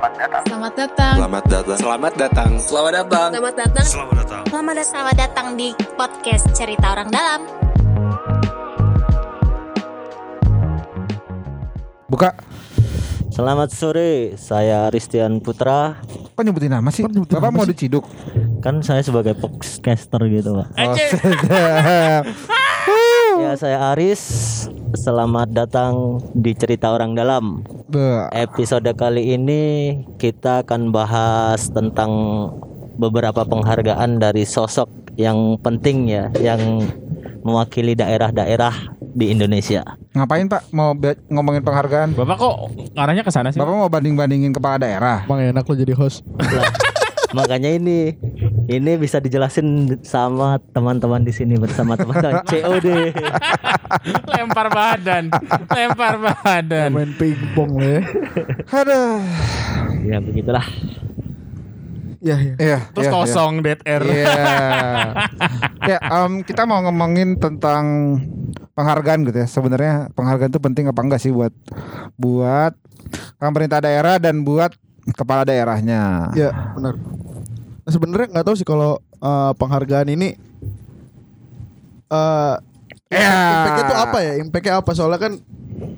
Selamat 0.00 0.16
datang. 0.16 0.42
Selamat 0.48 0.72
datang. 0.72 1.14
Selamat 1.20 1.44
datang. 1.44 1.76
Selamat 1.76 2.12
datang. 2.16 2.50
Selamat 2.56 2.92
datang. 2.96 3.28
Selamat 3.28 3.52
datang. 3.52 3.84
Selamat 3.84 4.14
datang. 4.16 4.42
Selamat 4.48 4.72
datang. 4.72 4.88
Selamat 4.88 5.16
datang 5.20 5.46
di 5.60 5.68
podcast 5.92 6.44
Cerita 6.56 6.86
Orang 6.96 7.12
Dalam. 7.12 7.44
Buka. 12.08 12.32
Selamat 13.28 13.68
sore, 13.76 14.40
saya 14.40 14.88
Ristian 14.88 15.36
Putra. 15.44 16.00
Kok 16.32 16.48
nyebutin 16.48 16.72
nama 16.72 16.88
sih? 16.88 17.04
Bapak 17.04 17.52
mau 17.52 17.68
diciduk. 17.68 18.08
Kan 18.64 18.80
saya 18.80 19.04
sebagai 19.04 19.36
podcaster 19.36 20.24
gitu, 20.32 20.64
Pak. 20.64 20.68
Oh. 20.80 20.96
Ya, 23.40 23.56
saya 23.56 23.92
Aris. 23.92 24.64
Selamat 24.90 25.46
datang 25.54 26.18
di 26.34 26.50
Cerita 26.50 26.90
Orang 26.90 27.14
Dalam. 27.14 27.62
Beuh. 27.86 28.26
Episode 28.34 28.90
kali 28.98 29.38
ini 29.38 29.62
kita 30.18 30.66
akan 30.66 30.90
bahas 30.90 31.70
tentang 31.70 32.10
beberapa 32.98 33.46
penghargaan 33.46 34.18
dari 34.18 34.42
sosok 34.42 34.90
yang 35.14 35.54
penting 35.62 36.10
ya, 36.10 36.26
yang 36.42 36.82
mewakili 37.46 37.94
daerah-daerah 37.94 38.98
di 39.14 39.30
Indonesia. 39.30 39.86
Ngapain 40.14 40.50
Pak? 40.50 40.74
Mau 40.74 40.98
ngomongin 41.30 41.62
penghargaan? 41.62 42.18
Bapak 42.18 42.36
kok 42.42 42.54
arahnya 42.98 43.22
ke 43.22 43.30
sana 43.30 43.54
sih? 43.54 43.62
Bapak 43.62 43.74
mau 43.74 43.86
banding-bandingin 43.86 44.50
kepala 44.50 44.82
daerah? 44.82 45.22
Emang 45.22 45.54
enak 45.54 45.66
lo 45.70 45.74
jadi 45.78 45.94
host 45.94 46.26
Lah, 46.34 46.66
makanya 47.30 47.70
ini 47.70 48.18
ini 48.70 48.94
bisa 48.94 49.18
dijelasin 49.18 49.98
sama 50.06 50.62
teman-teman 50.70 51.26
di 51.26 51.34
sini 51.34 51.58
bersama 51.58 51.98
teman-teman 51.98 52.46
COD. 52.50 52.88
lempar 54.30 54.70
badan. 54.70 55.26
lempar 55.74 56.14
badan. 56.22 56.94
Main 56.94 57.10
pingpong 57.18 57.82
ya 57.82 57.98
Aduh. 58.70 59.18
ya 60.06 60.16
begitulah. 60.22 60.62
Ya 62.22 62.36
ya 62.38 62.54
Iya. 62.60 62.78
Terus 62.94 63.10
iya, 63.10 63.14
kosong 63.16 63.52
dead 63.66 63.80
air. 63.82 64.02
Iya. 64.06 64.34
ya, 65.90 65.98
em, 65.98 66.46
kita 66.46 66.62
mau 66.62 66.78
ngomongin 66.86 67.42
tentang 67.42 67.84
penghargaan 68.78 69.26
gitu 69.26 69.40
ya. 69.40 69.48
Sebenarnya 69.50 70.14
penghargaan 70.14 70.52
itu 70.54 70.60
penting 70.62 70.84
apa 70.86 71.00
enggak 71.02 71.18
sih 71.18 71.34
buat 71.34 71.50
buat 72.14 72.78
pemerintah 73.42 73.82
daerah 73.82 74.22
dan 74.22 74.46
buat 74.46 74.70
kepala 75.16 75.42
daerahnya. 75.42 76.30
Ya 76.38 76.54
benar 76.78 76.94
Sebenarnya 77.90 78.30
nggak 78.30 78.46
tahu 78.46 78.56
sih 78.56 78.64
kalau 78.64 78.96
eh, 78.98 79.52
penghargaan 79.54 80.08
ini 80.08 80.38
eh 82.08 82.56
Ya. 83.10 83.26
Impactnya 83.66 83.84
tuh 83.84 83.98
apa 83.98 84.18
ya? 84.22 84.32
Impactnya 84.38 84.74
apa? 84.78 84.90
Soalnya 84.94 85.18
kan 85.18 85.32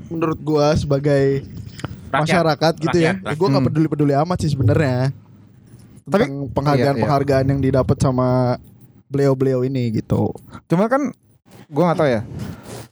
menurut 0.09 0.41
gua 0.41 0.73
sebagai 0.73 1.45
masyarakat 2.09 2.73
gitu 2.81 2.97
ya, 2.97 3.21
Rakyat. 3.21 3.37
gua 3.37 3.49
nggak 3.53 3.61
Hmm. 3.61 3.69
peduli-peduli 3.69 4.15
amat 4.17 4.39
sih 4.41 4.49
sebenarnya. 4.49 5.13
Tapi- 6.09 6.25
Tentang 6.25 6.49
penghargaan-penghargaan 6.51 7.47
yang 7.47 7.61
didapat 7.61 8.01
sama 8.01 8.57
beliau-beliau 9.07 9.61
ini 9.61 9.93
gitu. 9.93 10.33
Cuma 10.65 10.89
kan 10.89 11.13
gua 11.69 11.93
nggak 11.93 11.99
tahu 12.01 12.09
ya. 12.09 12.21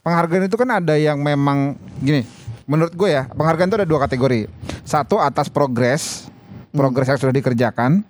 Penghargaan 0.01 0.45
itu 0.45 0.57
kan 0.57 0.69
ada 0.69 0.93
yang 0.93 1.17
memang 1.17 1.73
gini. 1.97 2.21
Menurut 2.69 2.93
gue 2.93 3.09
ya, 3.09 3.25
penghargaan 3.27 3.67
itu 3.67 3.77
ada 3.81 3.89
dua 3.89 4.05
kategori. 4.05 4.45
Satu 4.81 5.17
atas 5.17 5.49
progres, 5.49 6.29
progres 6.69 7.09
yang 7.09 7.17
sudah 7.17 7.33
dikerjakan. 7.33 8.05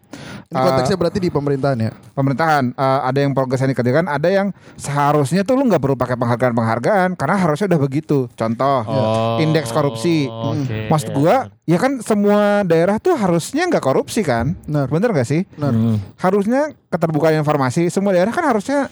Ini 0.51 0.59
konteksnya 0.59 0.97
berarti 0.99 1.17
di 1.17 1.31
pemerintahan 1.31 1.77
ya. 1.79 1.91
pemerintahan 2.11 2.75
eh, 2.75 2.99
ada 3.07 3.19
yang 3.23 3.31
progres 3.31 3.63
yang 3.63 3.71
dikerjakan, 3.71 4.05
ada 4.05 4.27
yang 4.27 4.47
seharusnya 4.75 5.41
tuh 5.41 5.55
lu 5.55 5.63
nggak 5.63 5.79
perlu 5.79 5.95
pakai 5.95 6.19
penghargaan-penghargaan 6.19 7.15
karena 7.15 7.35
harusnya 7.39 7.71
udah 7.71 7.79
begitu. 7.79 8.27
Contoh, 8.35 8.83
Oh, 8.83 9.39
indeks 9.39 9.71
korupsi. 9.71 10.27
oke. 10.27 10.91
Maksud 10.91 11.15
gua, 11.15 11.47
ya 11.63 11.79
kan 11.79 12.03
semua 12.03 12.61
daerah 12.61 12.99
tuh 12.99 13.15
harusnya 13.15 13.63
nggak 13.65 13.79
korupsi 13.79 14.21
kan? 14.21 14.59
Benar. 14.67 14.91
Bener 14.91 15.09
gak 15.15 15.23
sih? 15.23 15.47
Benar. 15.55 15.71
Hmm. 15.71 15.97
Harusnya 16.19 16.61
keterbukaan 16.91 17.39
informasi. 17.39 17.87
Semua 17.87 18.11
daerah 18.11 18.35
kan 18.35 18.43
harusnya 18.43 18.91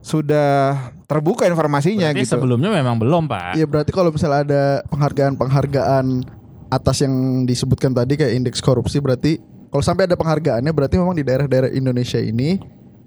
sudah 0.00 0.76
terbuka 1.04 1.44
informasinya 1.44 2.08
Berarti 2.08 2.24
gitu. 2.24 2.32
sebelumnya 2.38 2.72
memang 2.72 2.96
belum, 2.96 3.28
Pak. 3.28 3.54
Iya 3.54 3.68
berarti 3.68 3.92
kalau 3.92 4.08
misalnya 4.08 4.40
ada 4.42 4.62
penghargaan-penghargaan 4.88 6.24
atas 6.66 6.96
yang 6.98 7.14
disebutkan 7.44 7.92
tadi 7.92 8.16
kayak 8.16 8.34
indeks 8.34 8.58
korupsi 8.58 8.98
berarti 8.98 9.38
kalau 9.66 9.82
sampai 9.82 10.04
ada 10.04 10.14
penghargaannya 10.14 10.70
berarti 10.70 10.96
memang 10.96 11.12
di 11.12 11.22
daerah-daerah 11.22 11.70
Indonesia 11.70 12.16
ini 12.16 12.58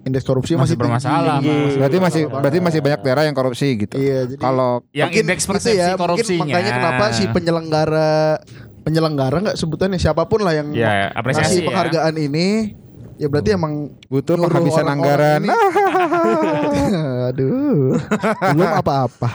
indeks 0.02 0.24
korupsi 0.24 0.54
Masih 0.54 0.74
masih, 0.74 0.76
bermasalah, 0.76 1.38
tinggi. 1.38 1.52
Mas. 1.52 1.74
Berarti 1.76 1.98
masih 2.00 2.22
berarti 2.26 2.58
masih 2.60 2.80
banyak 2.80 3.00
daerah 3.02 3.24
yang 3.24 3.36
korupsi 3.36 3.68
gitu. 3.78 3.96
Iya, 3.96 4.20
jadi 4.26 4.40
Kalau 4.40 4.72
Yang 4.90 5.06
mungkin 5.06 5.24
indeks 5.24 5.42
gitu 5.42 5.50
persepsi 5.52 5.72
ya, 5.76 5.88
korupsinya. 5.94 6.40
Mungkin 6.40 6.50
makanya 6.50 6.72
kenapa 6.74 7.04
si 7.12 7.24
penyelenggara 7.28 8.12
penyelenggara 8.80 9.36
nggak 9.42 9.58
sebutannya 9.58 10.00
siapa 10.00 10.24
pun 10.26 10.40
lah 10.40 10.54
yang 10.54 10.72
Ya, 10.72 11.12
apresiasi 11.12 11.46
ngasih 11.46 11.60
ya. 11.60 11.68
penghargaan 11.68 12.16
ini 12.18 12.48
ya 13.16 13.28
berarti 13.28 13.50
emang 13.52 13.74
butuh 14.08 14.40
penghabisan 14.40 14.88
orang-orang 14.88 14.96
anggaran. 14.96 15.40
ini- 15.44 15.52
Aduh, 17.30 17.96
belum 18.56 18.72
apa-apa. 18.80 19.30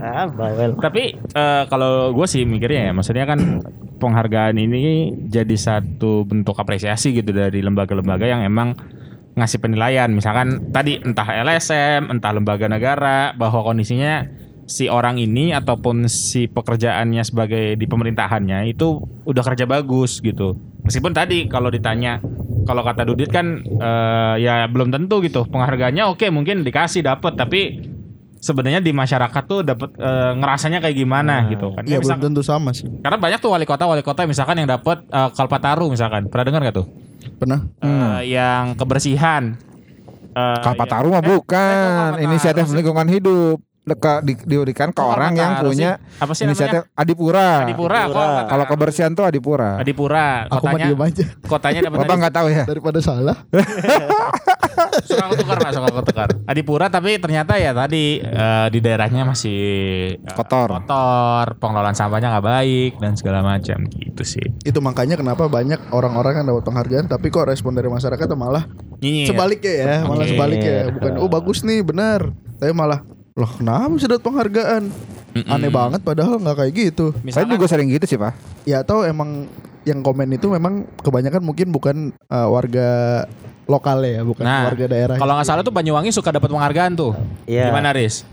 Ah, 0.00 0.26
bawel. 0.30 0.78
Tapi 0.78 1.18
eh, 1.18 1.62
kalau 1.66 2.14
gue 2.14 2.26
sih 2.30 2.46
mikirnya 2.46 2.90
ya, 2.90 2.92
maksudnya 2.94 3.24
kan 3.26 3.64
penghargaan 3.96 4.56
ini 4.60 5.12
jadi 5.26 5.56
satu 5.56 6.28
bentuk 6.28 6.56
apresiasi 6.60 7.16
gitu 7.16 7.32
dari 7.32 7.64
lembaga-lembaga 7.64 8.28
yang 8.28 8.44
emang 8.44 8.76
ngasih 9.36 9.60
penilaian. 9.60 10.08
Misalkan 10.08 10.72
tadi 10.72 10.96
entah 11.00 11.28
LSM, 11.28 12.08
entah 12.08 12.32
lembaga 12.32 12.66
negara, 12.66 13.36
bahwa 13.36 13.62
kondisinya 13.66 14.24
si 14.66 14.90
orang 14.90 15.20
ini 15.20 15.54
ataupun 15.54 16.10
si 16.10 16.50
pekerjaannya 16.50 17.22
sebagai 17.22 17.78
di 17.78 17.86
pemerintahannya 17.86 18.66
itu 18.66 18.98
udah 19.28 19.42
kerja 19.46 19.64
bagus 19.68 20.18
gitu. 20.18 20.58
Meskipun 20.82 21.14
tadi 21.14 21.46
kalau 21.46 21.70
ditanya, 21.70 22.18
kalau 22.66 22.82
kata 22.82 23.06
Dudit 23.06 23.30
kan 23.30 23.46
eh, 23.62 24.34
ya 24.42 24.66
belum 24.66 24.90
tentu 24.90 25.22
gitu 25.22 25.46
penghargaannya 25.46 26.04
oke 26.06 26.26
mungkin 26.28 26.60
dikasih 26.60 27.00
dapat 27.00 27.32
tapi 27.34 27.60
sebenarnya 28.36 28.78
di 28.78 28.92
masyarakat 28.92 29.42
tuh 29.42 29.62
dapat 29.62 29.90
eh, 29.96 30.32
ngerasanya 30.36 30.78
kayak 30.78 30.94
gimana 30.94 31.46
gitu 31.48 31.72
kan. 31.72 31.82
Ya, 31.82 31.96
Iya 31.96 31.98
belum 31.98 32.20
tentu 32.20 32.42
sama 32.42 32.70
sih. 32.70 32.86
karena 33.00 33.16
banyak 33.16 33.38
tuh 33.38 33.50
wali 33.50 33.64
kota 33.64 33.86
wali 33.86 34.02
kota 34.02 34.22
misalkan 34.22 34.60
yang 34.60 34.68
dapat 34.68 35.02
eh, 35.02 35.30
Kalpataru 35.32 35.90
misalkan. 35.90 36.28
Pernah 36.28 36.44
dengar 36.44 36.60
gak 36.68 36.76
tuh? 36.76 36.86
Pernah? 37.38 37.66
Eh, 37.82 38.36
yang 38.38 38.74
kebersihan. 38.74 39.58
Eh, 40.30 40.58
Kalpataru 40.62 41.10
ya- 41.10 41.14
mah 41.16 41.18
eh, 41.18 41.24
eh, 41.24 41.30
bukan 41.32 41.64
Kalpataru 42.12 42.22
inisiatif 42.22 42.66
lingkungan 42.70 43.08
hidup 43.08 43.58
Deka, 43.86 44.18
di, 44.18 44.34
diberikan 44.34 44.90
ke 44.90 44.98
orang 44.98 45.38
yang 45.38 45.62
punya 45.62 45.94
sih? 45.94 46.18
Apa 46.18 46.32
sih 46.34 46.42
inisiatif 46.42 46.90
namanya? 46.90 46.98
Adipura. 46.98 47.50
Adipura. 47.62 47.98
Adipura. 48.02 48.42
Kalau 48.50 48.64
kebersihan 48.66 49.14
tuh 49.14 49.22
Adipura. 49.22 49.78
Adipura. 49.78 50.50
Aku 50.50 50.66
mah 50.66 50.74
Kotanya, 50.74 50.86
diem 50.90 51.02
aja 51.06 51.24
kotanya 51.46 51.80
dapat 51.86 51.98
Bapak 52.02 52.16
nggak 52.18 52.34
tahu 52.34 52.48
ya? 52.50 52.64
daripada 52.66 52.98
salah. 52.98 53.36
suka 55.06 55.24
ketukar 55.32 55.56
mas 55.60 55.72
suka 55.72 55.88
ketukar 56.02 56.28
Adipura 56.48 56.86
tapi 56.92 57.16
ternyata 57.16 57.56
ya 57.56 57.72
tadi 57.72 58.20
eh, 58.20 58.66
di 58.68 58.78
daerahnya 58.80 59.24
masih 59.24 59.58
eh, 60.18 60.34
Kotor. 60.34 60.82
kotor 60.82 61.56
pengelolaan 61.62 61.96
sampahnya 61.96 62.32
nggak 62.36 62.46
baik 62.46 62.92
dan 63.00 63.16
segala 63.16 63.40
macam 63.40 63.86
gitu 63.88 64.22
sih 64.24 64.44
Itu 64.64 64.84
makanya 64.84 65.16
kenapa 65.16 65.48
banyak 65.48 65.92
orang-orang 65.92 66.42
yang 66.42 66.46
dapat 66.52 66.64
penghargaan 66.64 67.06
tapi 67.08 67.32
kok 67.32 67.48
respon 67.48 67.72
dari 67.72 67.88
masyarakat 67.88 68.26
malah 68.36 68.68
Nyinyir. 69.00 69.28
sebaliknya 69.28 69.72
ya, 69.76 69.96
malah 70.08 70.24
sebaliknya. 70.24 70.76
Bukan 70.88 71.12
oh 71.20 71.28
bagus 71.28 71.60
nih, 71.60 71.84
benar. 71.84 72.32
Tapi 72.56 72.72
malah 72.72 73.04
loh 73.36 73.50
kenapa 73.52 73.92
bisa 73.92 74.08
dapat 74.08 74.24
penghargaan? 74.24 74.82
Aneh 75.44 75.68
banget 75.68 76.00
padahal 76.00 76.40
nggak 76.40 76.56
kayak 76.56 76.72
gitu. 76.72 77.12
Saya 77.12 77.24
Misalkan- 77.44 77.52
juga 77.52 77.66
sering 77.68 77.88
gitu 77.92 78.08
sih, 78.08 78.16
Pak. 78.16 78.32
Ya 78.64 78.80
atau 78.80 79.04
emang 79.04 79.44
yang 79.84 80.00
komen 80.00 80.32
itu 80.32 80.48
memang 80.48 80.88
kebanyakan 81.04 81.44
mungkin 81.44 81.68
bukan 81.70 81.96
uh, 82.32 82.48
warga 82.48 83.22
lokal 83.68 84.00
ya, 84.02 84.24
bukan 84.24 84.42
Nah, 84.42 84.72
warga 84.72 84.88
daerah. 84.88 85.16
Kalau 85.20 85.32
nggak 85.36 85.46
salah 85.46 85.62
tuh 85.62 85.70
Banyuwangi 85.70 86.10
suka 86.10 86.32
dapat 86.32 86.48
penghargaan 86.48 86.96
tuh. 86.96 87.12
Iya. 87.44 87.68
Gimana 87.68 87.92
Riz? 87.92 88.24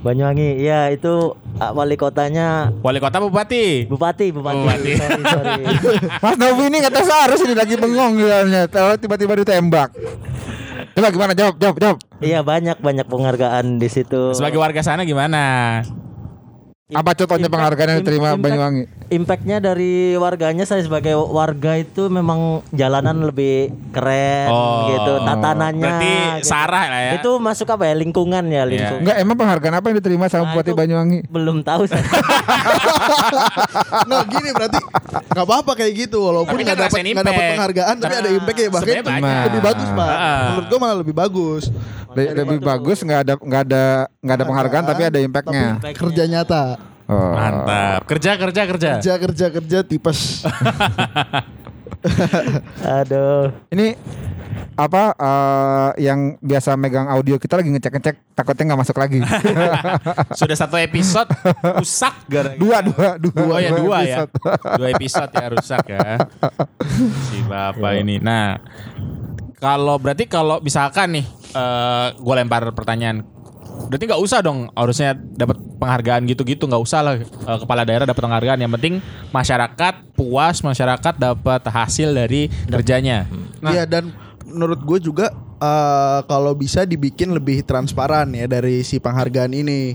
Banyuwangi, 0.00 0.62
ya 0.62 0.86
itu 0.94 1.34
ah, 1.58 1.74
wali 1.74 1.98
kotanya 1.98 2.70
Wali 2.78 3.02
kota 3.02 3.18
bupati. 3.18 3.90
bupati, 3.90 4.30
bupati. 4.30 4.62
Bupati. 4.62 4.90
Sorry, 4.94 5.22
sorry. 5.26 5.62
Mas 6.22 6.36
Novi 6.38 6.62
ini 6.70 6.78
kata 6.78 7.02
harus 7.02 7.40
ini 7.42 7.54
lagi 7.58 7.74
bengong 7.74 8.14
tiba-tiba 9.02 9.34
ditembak. 9.42 9.90
Coba 10.96 11.12
gimana 11.12 11.36
jawab, 11.36 11.60
jawab, 11.60 11.76
jawab. 11.76 11.98
Iya 12.24 12.40
banyak 12.40 12.80
banyak 12.80 13.04
penghargaan 13.04 13.76
di 13.76 13.84
situ. 13.92 14.32
Sebagai 14.32 14.56
warga 14.56 14.80
sana 14.80 15.04
gimana? 15.04 15.84
Apa 16.86 17.18
contohnya 17.18 17.50
penghargaan 17.50 17.88
yang 17.90 17.98
diterima 17.98 18.28
impact- 18.30 18.46
Banyuwangi? 18.46 18.82
Impactnya 19.06 19.58
dari 19.58 20.14
warganya 20.14 20.62
saya 20.62 20.86
sebagai 20.86 21.18
warga 21.18 21.74
itu 21.74 22.06
memang 22.06 22.62
jalanan 22.70 23.26
lebih 23.26 23.74
keren 23.90 24.46
Oh. 24.46 24.86
gitu, 24.86 25.18
tatanannya. 25.20 25.82
Berarti 25.82 26.10
gitu. 26.14 26.46
Sarah 26.46 26.86
lah 26.86 27.00
ya. 27.02 27.12
Itu 27.18 27.42
masuk 27.42 27.66
apa 27.68 27.90
ya 27.90 27.94
lingkungan 27.96 28.46
ya 28.46 28.62
lingkungan. 28.62 29.02
Enggak, 29.02 29.16
emang 29.18 29.34
penghargaan 29.34 29.74
apa 29.74 29.86
yang 29.90 29.96
diterima 29.98 30.24
sama 30.26 30.46
Nah, 30.46 30.52
Bupati 30.54 30.72
Banyuwangi? 30.72 31.18
Belum 31.26 31.58
tahu 31.60 31.90
saya. 31.90 32.06
Nggak 34.06 34.24
gini 34.30 34.48
berarti 34.54 34.78
nggak 35.26 35.42
apa-apa 35.44 35.72
kayak 35.74 35.92
gitu 35.96 36.18
walaupun 36.22 36.54
Tapi 36.54 36.62
kan 36.62 36.66
nggak 36.68 36.80
dapat 36.86 36.98
nggak 37.02 37.34
penghargaan 37.50 37.96
tapi 37.98 38.14
Nah, 38.14 38.22
ada 38.22 38.30
impact 38.30 38.58
ya 38.58 38.68
bahkan 38.70 38.94
lebih 39.42 39.62
bagus 39.64 39.88
pak. 39.90 40.06
Ah. 40.08 40.38
Menurut 40.54 40.66
gua 40.68 40.78
malah 40.78 40.96
lebih 41.02 41.14
bagus. 41.16 41.64
Le- 42.16 42.32
lebih 42.32 42.58
bagus 42.60 42.98
nggak 43.02 43.20
ada 43.22 43.32
nggak 43.36 43.62
ada 43.66 43.84
nggak 44.22 44.36
ada 44.38 44.44
penghargaan 44.46 44.84
tapi 44.86 45.02
ada 45.02 45.18
impactnya. 45.18 45.66
Kerja 45.92 46.24
nyata. 46.24 46.75
Oh. 47.06 47.32
Mantap. 47.34 48.02
Kerja 48.10 48.34
kerja 48.34 48.62
kerja. 48.66 48.90
Kerja 48.98 49.14
kerja 49.22 49.46
kerja 49.54 49.78
tipes. 49.86 50.42
Aduh. 53.02 53.54
Ini 53.70 53.94
apa 54.76 55.16
eh, 55.16 55.90
yang 56.04 56.36
biasa 56.42 56.76
megang 56.76 57.08
audio 57.08 57.40
kita 57.40 57.56
lagi 57.56 57.72
ngecek-ngecek 57.72 58.36
takutnya 58.36 58.74
nggak 58.74 58.80
masuk 58.82 58.96
lagi. 58.98 59.22
Sudah 60.40 60.56
satu 60.58 60.76
episode 60.76 61.30
rusak 61.80 62.26
gara 62.28 62.52
dua, 62.58 62.84
dua, 62.84 63.16
dua. 63.16 63.54
Oh 63.54 63.60
ya 63.62 63.70
dua 63.72 63.98
ya. 64.04 64.16
Dua 64.76 64.88
episode 64.92 65.30
ya 65.30 65.46
rusak 65.48 65.84
ya. 65.88 66.20
Si 67.30 67.38
Bapak 67.46 68.02
ini. 68.02 68.20
Nah, 68.20 68.60
kalau 69.56 69.96
berarti 69.96 70.26
kalau 70.26 70.60
misalkan 70.60 71.22
nih 71.22 71.26
eh 71.56 72.08
gue 72.18 72.34
lempar 72.36 72.68
pertanyaan 72.76 73.24
Berarti 73.86 74.04
nggak 74.08 74.22
usah 74.22 74.38
dong 74.42 74.72
harusnya 74.72 75.14
dapat 75.14 75.56
penghargaan 75.76 76.24
gitu-gitu 76.26 76.64
nggak 76.66 76.82
usah 76.82 77.00
lah 77.04 77.14
eh, 77.20 77.58
kepala 77.60 77.82
daerah 77.84 78.08
dapat 78.08 78.22
penghargaan 78.24 78.58
yang 78.64 78.72
penting 78.74 78.98
masyarakat 79.30 79.94
puas 80.16 80.64
masyarakat 80.64 81.14
dapat 81.16 81.62
hasil 81.68 82.10
dari 82.10 82.48
kerjanya. 82.66 83.28
Iya 83.62 83.84
dan 83.84 84.10
menurut 84.46 84.80
gue 84.82 84.98
juga 85.12 85.30
eh, 85.60 86.20
kalau 86.26 86.56
bisa 86.56 86.88
dibikin 86.88 87.36
lebih 87.36 87.62
transparan 87.62 88.32
ya 88.32 88.48
dari 88.48 88.82
si 88.82 88.98
penghargaan 88.98 89.52
ini. 89.52 89.94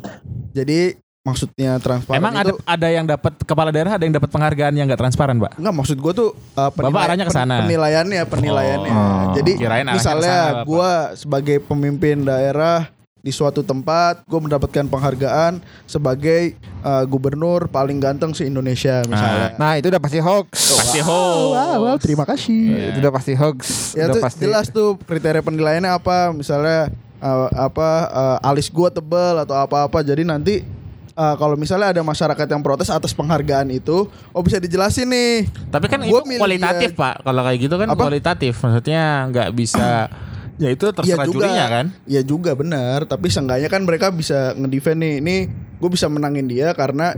Jadi 0.52 1.00
maksudnya 1.22 1.78
transparan 1.78 2.18
Emang 2.18 2.34
ada 2.34 2.50
itu 2.50 2.56
ada 2.66 2.88
yang 2.90 3.06
dapat 3.06 3.34
kepala 3.46 3.70
daerah 3.70 3.94
ada 3.94 4.04
yang 4.04 4.16
dapat 4.18 4.30
penghargaan 4.34 4.74
yang 4.74 4.86
nggak 4.90 5.02
transparan, 5.02 5.38
Pak? 5.38 5.58
Enggak 5.62 5.76
maksud 5.78 5.98
gue 6.02 6.14
tuh 6.18 6.30
uh, 6.58 6.70
Bapak 6.74 7.02
arahnya 7.14 7.26
ke 7.30 7.34
sana. 7.34 7.66
penilaiannya 7.66 8.22
penilaiannya. 8.26 8.94
Oh. 8.94 9.34
Jadi 9.38 9.52
misalnya 9.94 10.66
gue 10.66 10.92
sebagai 11.18 11.58
pemimpin 11.62 12.26
daerah 12.26 12.90
di 13.22 13.30
suatu 13.30 13.62
tempat 13.62 14.26
gue 14.26 14.40
mendapatkan 14.42 14.90
penghargaan 14.90 15.62
sebagai 15.86 16.58
uh, 16.82 17.06
gubernur 17.06 17.70
paling 17.70 18.02
ganteng 18.02 18.34
se 18.34 18.44
Indonesia 18.44 19.06
misalnya. 19.06 19.54
Nah 19.62 19.78
itu 19.78 19.94
udah 19.94 20.02
pasti 20.02 20.18
hoax. 20.18 20.50
Pasti 20.74 21.00
hoax. 21.00 21.54
Wow, 21.54 21.78
wow, 21.86 21.96
terima 22.02 22.26
kasih. 22.26 22.90
Itu 22.90 22.98
udah 22.98 23.14
pasti 23.14 23.34
hoax. 23.38 23.60
Ya 23.94 24.10
udah 24.10 24.16
tuh 24.18 24.24
pasti. 24.26 24.42
jelas 24.42 24.66
tuh 24.68 24.98
kriteria 24.98 25.46
penilaiannya 25.46 25.94
apa 25.94 26.34
misalnya 26.34 26.90
uh, 27.22 27.48
apa 27.54 27.90
uh, 28.10 28.50
alis 28.50 28.74
gua 28.74 28.90
tebel 28.90 29.38
atau 29.38 29.54
apa-apa 29.54 30.02
jadi 30.02 30.26
nanti 30.26 30.66
uh, 31.14 31.38
kalau 31.38 31.54
misalnya 31.54 31.94
ada 31.94 32.02
masyarakat 32.02 32.48
yang 32.50 32.66
protes 32.66 32.90
atas 32.90 33.14
penghargaan 33.14 33.70
itu 33.70 34.10
oh 34.34 34.42
bisa 34.42 34.58
dijelasin 34.58 35.06
nih 35.06 35.46
Tapi 35.70 35.86
kan 35.86 36.02
Gua 36.10 36.26
itu 36.26 36.42
kualitatif, 36.42 36.90
dia- 36.90 36.98
Pak. 36.98 37.22
Kalau 37.22 37.42
kayak 37.46 37.60
gitu 37.62 37.76
kan 37.78 37.88
Apa? 37.94 38.02
kualitatif. 38.02 38.54
Maksudnya 38.58 39.04
nggak 39.30 39.50
bisa 39.54 40.10
ya 40.62 40.70
itu 40.70 40.86
terserah 40.94 41.26
jurinya 41.26 41.66
kan. 41.66 41.86
Iya 42.06 42.22
juga 42.22 42.54
benar, 42.54 43.10
tapi 43.10 43.34
seenggaknya 43.34 43.66
kan 43.66 43.82
mereka 43.82 44.14
bisa 44.14 44.54
ngedefend 44.54 45.02
nih. 45.02 45.14
Ini 45.18 45.36
gue 45.82 45.90
bisa 45.90 46.06
menangin 46.06 46.46
dia 46.46 46.70
karena 46.78 47.18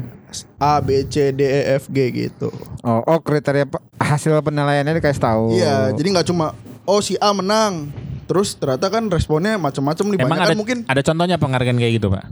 A 0.55 0.79
B 0.79 1.03
C 1.11 1.35
D 1.35 1.43
E 1.43 1.61
F 1.75 1.91
G 1.91 2.07
gitu. 2.15 2.47
Oh, 2.87 3.03
oh 3.03 3.19
kriteria 3.19 3.67
hasil 3.99 4.39
penilaiannya 4.39 5.03
dikasih 5.03 5.19
tahu. 5.19 5.59
Iya, 5.59 5.91
jadi 5.91 6.07
nggak 6.15 6.27
cuma 6.31 6.55
oh 6.87 7.03
si 7.03 7.19
A 7.19 7.35
menang. 7.35 7.91
Terus 8.23 8.55
ternyata 8.55 8.87
kan 8.87 9.11
responnya 9.11 9.59
macam-macam 9.59 10.05
nih 10.07 10.17
Emang 10.23 10.31
banyak 10.31 10.47
ada 10.47 10.53
kan 10.55 10.57
mungkin 10.57 10.77
ada 10.87 11.01
contohnya 11.03 11.35
penghargaan 11.35 11.75
kayak 11.75 11.99
gitu, 11.99 12.07
Pak? 12.07 12.23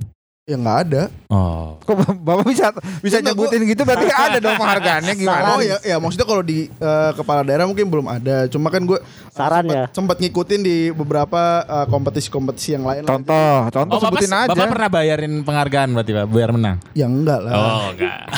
Ya 0.51 0.57
nggak 0.59 0.79
ada. 0.85 1.03
Oh. 1.31 1.79
Kok 1.81 1.95
bapak 2.19 2.43
bisa 2.45 2.75
bisa 2.99 3.17
Enggak, 3.17 3.31
nyebutin 3.31 3.63
gitu 3.63 3.81
berarti 3.87 4.11
ada 4.11 4.37
dong 4.37 4.59
penghargaannya 4.59 5.13
gimana? 5.15 5.55
Oh 5.55 5.61
ya, 5.63 5.79
ya 5.79 5.95
maksudnya 5.95 6.27
kalau 6.27 6.43
di 6.43 6.67
eh, 6.67 7.11
kepala 7.15 7.41
daerah 7.41 7.63
mungkin 7.63 7.87
belum 7.87 8.07
ada. 8.11 8.51
Cuma 8.51 8.67
kan 8.67 8.83
gue 8.83 8.99
Saran 9.31 9.63
ya. 9.65 9.87
sempat 9.95 10.19
ngikutin 10.19 10.59
di 10.59 10.91
beberapa 10.91 11.39
eh, 11.63 11.85
kompetisi-kompetisi 11.87 12.75
yang 12.75 12.83
lain. 12.83 13.07
lah. 13.07 13.15
Contoh, 13.15 13.55
contoh 13.71 13.95
Oh, 13.95 13.99
Bapak, 13.99 14.19
sebutin 14.19 14.31
aja. 14.33 14.49
Bapak 14.51 14.67
pernah 14.67 14.89
bayarin 14.91 15.33
penghargaan 15.41 15.89
berarti, 15.95 16.11
Pak, 16.11 16.25
biar 16.27 16.49
menang. 16.51 16.77
Ya 16.91 17.07
enggak 17.07 17.39
lah. 17.41 17.53
Oh, 17.55 17.85
enggak. 17.95 18.19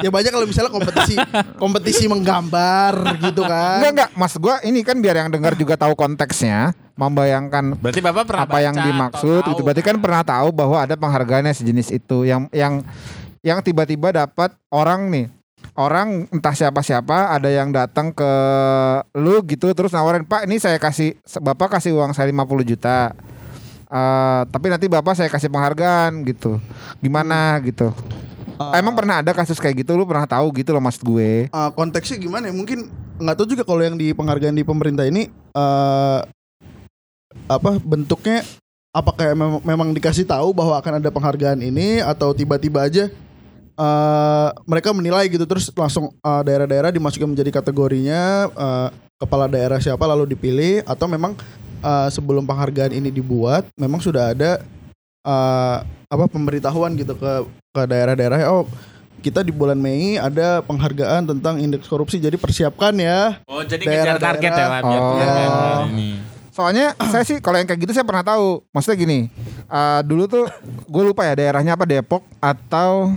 Ya 0.00 0.08
banyak 0.08 0.32
kalau 0.32 0.48
misalnya 0.48 0.72
kompetisi 0.72 1.14
kompetisi 1.56 2.04
menggambar 2.08 3.20
gitu 3.20 3.44
kan. 3.44 3.84
Enggak 3.84 3.92
enggak, 3.92 4.10
Mas 4.16 4.34
gua 4.36 4.56
ini 4.64 4.80
kan 4.80 4.96
biar 4.96 5.20
yang 5.20 5.28
dengar 5.28 5.52
juga 5.52 5.76
tahu 5.76 5.92
konteksnya, 5.92 6.72
membayangkan 7.00 7.80
Berarti 7.80 8.04
Bapak 8.04 8.28
pernah 8.28 8.44
apa 8.44 8.58
yang 8.60 8.76
dimaksud 8.76 9.42
itu 9.48 9.60
berarti 9.64 9.80
kan 9.80 9.96
pernah 9.96 10.20
tahu 10.20 10.52
bahwa 10.52 10.76
ada 10.76 10.92
penghargaannya 11.00 11.56
sejenis 11.56 11.88
itu. 11.96 12.28
Yang 12.28 12.52
yang 12.52 12.84
yang 13.40 13.58
tiba-tiba 13.64 14.12
dapat 14.12 14.52
orang 14.68 15.08
nih. 15.08 15.26
Orang 15.78 16.28
entah 16.28 16.52
siapa-siapa 16.52 17.32
ada 17.32 17.48
yang 17.48 17.72
datang 17.72 18.12
ke 18.12 18.32
lu 19.16 19.40
gitu 19.48 19.70
terus 19.72 19.94
nawarin 19.94 20.28
Pak 20.28 20.44
ini 20.44 20.60
saya 20.60 20.76
kasih 20.76 21.16
Bapak 21.40 21.80
kasih 21.80 21.96
uang 21.96 22.12
saya 22.12 22.28
50 22.28 22.68
juta. 22.68 23.16
Eh, 23.88 24.42
tapi 24.52 24.66
nanti 24.68 24.86
Bapak 24.92 25.16
saya 25.16 25.32
kasih 25.32 25.48
penghargaan 25.48 26.20
gitu. 26.28 26.60
Gimana 27.00 27.56
gitu. 27.64 27.96
Emang 28.76 28.92
pernah 28.92 29.24
ada 29.24 29.32
kasus 29.32 29.56
kayak 29.56 29.80
gitu? 29.80 29.96
Lu 29.96 30.04
pernah 30.04 30.28
tahu 30.28 30.52
gitu 30.52 30.76
loh 30.76 30.84
maksud 30.84 31.00
gue. 31.00 31.48
Eh, 31.48 31.70
konteksnya 31.72 32.20
gimana 32.20 32.52
ya? 32.52 32.54
Mungkin 32.54 32.92
nggak 33.16 33.36
tahu 33.40 33.46
juga 33.56 33.62
kalau 33.64 33.80
yang 33.80 33.96
di 33.96 34.12
penghargaan 34.12 34.52
di 34.52 34.64
pemerintah 34.64 35.08
ini 35.08 35.32
eh 35.32 36.20
apa 37.46 37.78
bentuknya 37.78 38.42
apakah 38.90 39.30
memang, 39.34 39.62
memang 39.62 39.88
dikasih 39.94 40.26
tahu 40.26 40.50
bahwa 40.50 40.74
akan 40.74 40.98
ada 40.98 41.10
penghargaan 41.10 41.62
ini 41.62 42.02
atau 42.02 42.34
tiba-tiba 42.34 42.82
aja 42.82 43.04
eh 43.80 44.48
mereka 44.66 44.90
menilai 44.92 45.30
gitu 45.30 45.46
terus 45.46 45.70
langsung 45.72 46.10
eh, 46.12 46.42
daerah-daerah 46.44 46.90
dimasukin 46.90 47.30
menjadi 47.30 47.62
kategorinya 47.62 48.50
eh, 48.50 48.88
kepala 49.16 49.46
daerah 49.46 49.78
siapa 49.78 50.04
lalu 50.04 50.34
dipilih 50.34 50.82
atau 50.84 51.06
memang 51.06 51.32
eh, 51.80 52.08
sebelum 52.10 52.44
penghargaan 52.44 52.92
ini 52.92 53.08
dibuat 53.08 53.64
memang 53.78 54.02
sudah 54.02 54.34
ada 54.34 54.60
eh, 55.24 55.76
apa 56.10 56.24
pemberitahuan 56.26 56.92
gitu 56.98 57.14
ke 57.14 57.32
ke 57.70 57.82
daerah-daerah 57.86 58.42
oh 58.50 58.66
kita 59.20 59.44
di 59.44 59.52
bulan 59.52 59.76
Mei 59.76 60.16
ada 60.16 60.64
penghargaan 60.64 61.28
tentang 61.28 61.60
indeks 61.60 61.86
korupsi 61.86 62.16
jadi 62.16 62.34
persiapkan 62.36 62.92
ya 62.96 63.38
Oh, 63.46 63.60
jadi 63.62 63.84
Daerah- 63.84 64.16
ngejar 64.16 64.18
target 64.18 64.50
ya, 64.50 64.66
biar 64.80 64.82
Oh. 64.98 65.08
penghargaan 65.14 65.52
ini. 65.92 66.10
Soalnya 66.60 66.92
saya 67.12 67.24
sih 67.24 67.40
kalau 67.40 67.56
yang 67.56 67.64
kayak 67.64 67.80
gitu 67.80 67.92
saya 67.96 68.04
pernah 68.04 68.20
tahu. 68.20 68.60
Maksudnya 68.70 68.98
gini, 69.00 69.18
eh, 69.64 70.00
dulu 70.04 70.28
tuh 70.28 70.44
gue 70.84 71.02
lupa 71.02 71.24
ya 71.24 71.32
daerahnya 71.32 71.72
apa 71.72 71.88
Depok 71.88 72.20
atau 72.36 73.16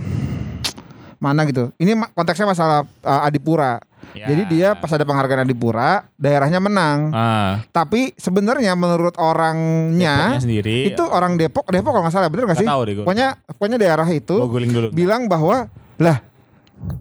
mana 1.24 1.44
gitu. 1.44 1.68
Ini 1.76 1.92
konteksnya 2.16 2.48
masalah 2.48 2.88
eh, 3.04 3.26
Adipura. 3.28 3.76
Ya. 4.14 4.30
Jadi 4.30 4.42
dia 4.46 4.68
pas 4.78 4.86
ada 4.94 5.02
penghargaan 5.02 5.42
Adipura, 5.42 6.06
daerahnya 6.14 6.62
menang. 6.62 7.10
Ah, 7.10 7.58
Tapi 7.74 8.14
sebenarnya 8.14 8.78
menurut 8.78 9.18
orangnya 9.18 10.30
Depoknya 10.30 10.44
sendiri. 10.46 10.76
itu 10.86 11.02
orang 11.02 11.34
Depok, 11.34 11.66
Depok 11.66 11.90
kalau 11.90 12.06
nggak 12.06 12.14
salah 12.14 12.30
bener 12.30 12.46
nggak 12.46 12.62
sih? 12.62 12.68
tahu 12.68 12.82
deh. 12.86 12.94
Pokoknya 13.02 13.28
pokoknya 13.58 13.78
daerah 13.82 14.06
itu 14.06 14.36
dulu. 14.38 14.94
bilang 14.94 15.26
bahwa 15.26 15.66
lah 15.98 16.22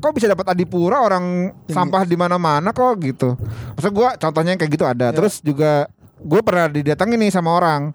kok 0.02 0.14
bisa 0.16 0.26
dapat 0.26 0.58
adipura 0.58 1.06
orang 1.06 1.54
sampah 1.70 2.02
di 2.02 2.18
mana-mana 2.18 2.74
kok 2.74 2.98
gitu. 2.98 3.38
Maksud 3.78 3.92
gua 3.94 4.18
contohnya 4.18 4.58
yang 4.58 4.62
kayak 4.66 4.74
gitu 4.74 4.86
ada. 4.90 5.14
Terus 5.14 5.38
juga 5.38 5.86
gue 6.24 6.42
pernah 6.42 6.66
didatengin 6.68 7.20
nih 7.20 7.30
sama 7.30 7.52
orang 7.52 7.92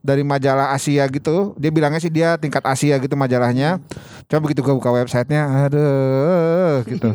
dari 0.00 0.20
majalah 0.20 0.70
Asia 0.70 1.06
gitu. 1.06 1.54
Dia 1.54 1.70
bilangnya 1.70 1.98
sih 1.98 2.10
dia 2.10 2.34
tingkat 2.34 2.62
Asia 2.62 2.96
gitu 2.96 3.14
majalahnya. 3.14 3.78
Coba 4.26 4.40
begitu 4.42 4.60
gue 4.60 4.74
buka 4.74 4.90
websitenya, 4.92 5.46
aduh 5.64 6.82
gitu. 6.84 7.08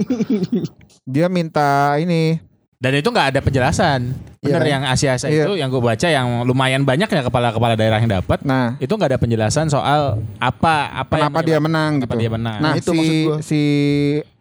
dia 1.14 1.28
minta 1.28 1.94
ini 1.96 2.40
Dan 2.76 3.00
itu 3.00 3.08
nggak 3.08 3.32
ada 3.32 3.40
penjelasan. 3.40 4.12
Bener 4.40 4.60
Iya. 4.60 4.72
yang 4.74 4.84
Asia-Asia 4.86 5.28
Iya. 5.30 5.44
itu 5.46 5.56
yang 5.56 5.72
gue 5.72 5.80
baca 5.80 6.04
yang 6.04 6.44
lumayan 6.44 6.84
banyak 6.84 7.08
ya 7.08 7.22
kepala-kepala 7.22 7.76
daerah 7.76 7.96
yang 7.96 8.12
dapat. 8.14 8.44
Nah, 8.44 8.76
Itu 8.76 8.96
nggak 8.96 9.08
ada 9.08 9.20
penjelasan 9.20 9.68
soal 9.68 10.20
apa 10.38 10.92
apa 10.92 11.16
yang 11.18 11.32
kenapa 11.32 11.48
dia 11.48 11.60
menang 11.60 11.92
gitu. 12.00 12.12
dia 12.14 12.28
menang. 12.28 12.60
Nah, 12.60 12.72
Nah, 12.72 12.74
itu 12.76 12.92
si 12.92 12.98
maksud 12.98 13.16
gua. 13.24 13.38
si 13.40 13.62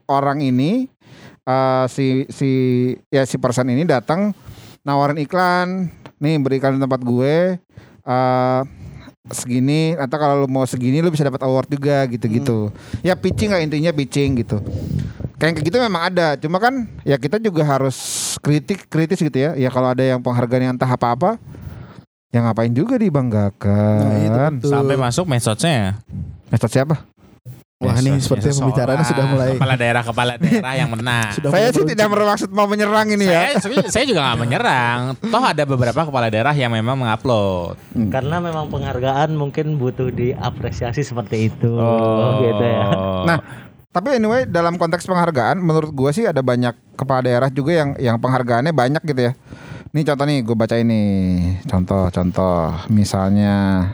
orang 0.05 0.39
ini 0.41 0.91
eh, 1.43 1.85
si 1.87 2.07
si 2.29 2.51
ya 3.09 3.23
si 3.23 3.39
person 3.39 3.67
ini 3.69 3.83
datang 3.83 4.35
nawarin 4.83 5.23
iklan, 5.23 5.91
nih 6.19 6.39
berikan 6.43 6.75
di 6.75 6.83
tempat 6.83 7.01
gue 7.03 7.59
eh 8.03 8.61
segini 9.31 9.95
atau 9.95 10.19
kalau 10.19 10.43
lu 10.43 10.49
mau 10.51 10.67
segini 10.67 10.99
lu 10.99 11.15
bisa 11.15 11.23
dapat 11.23 11.47
award 11.47 11.71
juga 11.71 12.03
gitu-gitu. 12.11 12.75
Ya 13.07 13.15
pitching 13.15 13.55
lah 13.55 13.63
intinya 13.63 13.95
pitching 13.95 14.43
gitu. 14.43 14.59
Kayak 15.39 15.63
gitu 15.63 15.79
memang 15.79 16.11
ada, 16.11 16.35
cuma 16.39 16.59
kan 16.59 16.87
ya 17.03 17.19
kita 17.19 17.39
juga 17.39 17.63
harus 17.67 17.99
kritik 18.43 18.91
kritis 18.91 19.23
gitu 19.23 19.39
ya. 19.39 19.55
Ya 19.55 19.71
kalau 19.71 19.95
ada 19.95 20.03
yang 20.03 20.19
penghargaan 20.19 20.63
yang 20.71 20.75
entah 20.75 20.91
apa-apa 20.91 21.39
ya 22.35 22.43
ngapain 22.43 22.75
juga 22.75 22.99
dibanggakan. 22.99 24.03
Nah. 24.31 24.51
Sampai 24.63 24.99
masuk 24.99 25.31
medsosnya. 25.31 26.03
Mesot 26.53 26.69
siapa? 26.69 27.09
Wah, 27.83 27.99
ini 27.99 28.11
pembicaraannya 28.15 28.95
orang, 28.97 29.11
sudah 29.11 29.25
mulai- 29.27 29.57
Kepala 29.59 29.75
daerah 29.75 30.03
kepala 30.03 30.33
daerah 30.39 30.73
yang 30.73 30.91
menang. 30.91 31.31
Sudah 31.37 31.51
Saya 31.51 31.69
sih 31.71 31.85
tidak 31.85 32.09
bermaksud 32.09 32.51
mau 32.51 32.71
menyerang 32.71 33.11
ini 33.11 33.27
ya. 33.27 33.59
saya, 33.59 34.05
juga 34.07 34.21
nggak 34.23 34.39
menyerang. 34.39 34.99
Toh 35.19 35.43
ada 35.43 35.63
beberapa 35.67 36.01
kepala 36.03 36.31
daerah 36.31 36.55
yang 36.55 36.71
memang 36.71 36.95
mengupload. 36.95 37.75
Karena 38.09 38.39
memang 38.39 38.71
penghargaan 38.71 39.35
mungkin 39.35 39.77
butuh 39.77 40.09
diapresiasi 40.09 41.03
seperti 41.03 41.51
itu. 41.51 41.75
gitu 42.41 42.63
ya. 42.63 42.87
Nah, 43.27 43.39
tapi 43.91 44.17
anyway 44.17 44.47
dalam 44.47 44.79
konteks 44.79 45.05
penghargaan, 45.05 45.59
menurut 45.59 45.91
gue 45.91 46.11
sih 46.15 46.25
ada 46.25 46.41
banyak 46.41 46.73
kepala 46.95 47.21
daerah 47.21 47.51
juga 47.51 47.77
yang 47.77 47.91
yang 47.99 48.17
penghargaannya 48.17 48.73
banyak 48.73 49.03
gitu 49.05 49.29
ya. 49.29 49.33
Nih 49.93 50.09
contoh 50.09 50.25
nih, 50.25 50.41
gue 50.41 50.57
baca 50.57 50.77
ini 50.81 51.03
contoh-contoh, 51.67 52.89
misalnya 52.89 53.85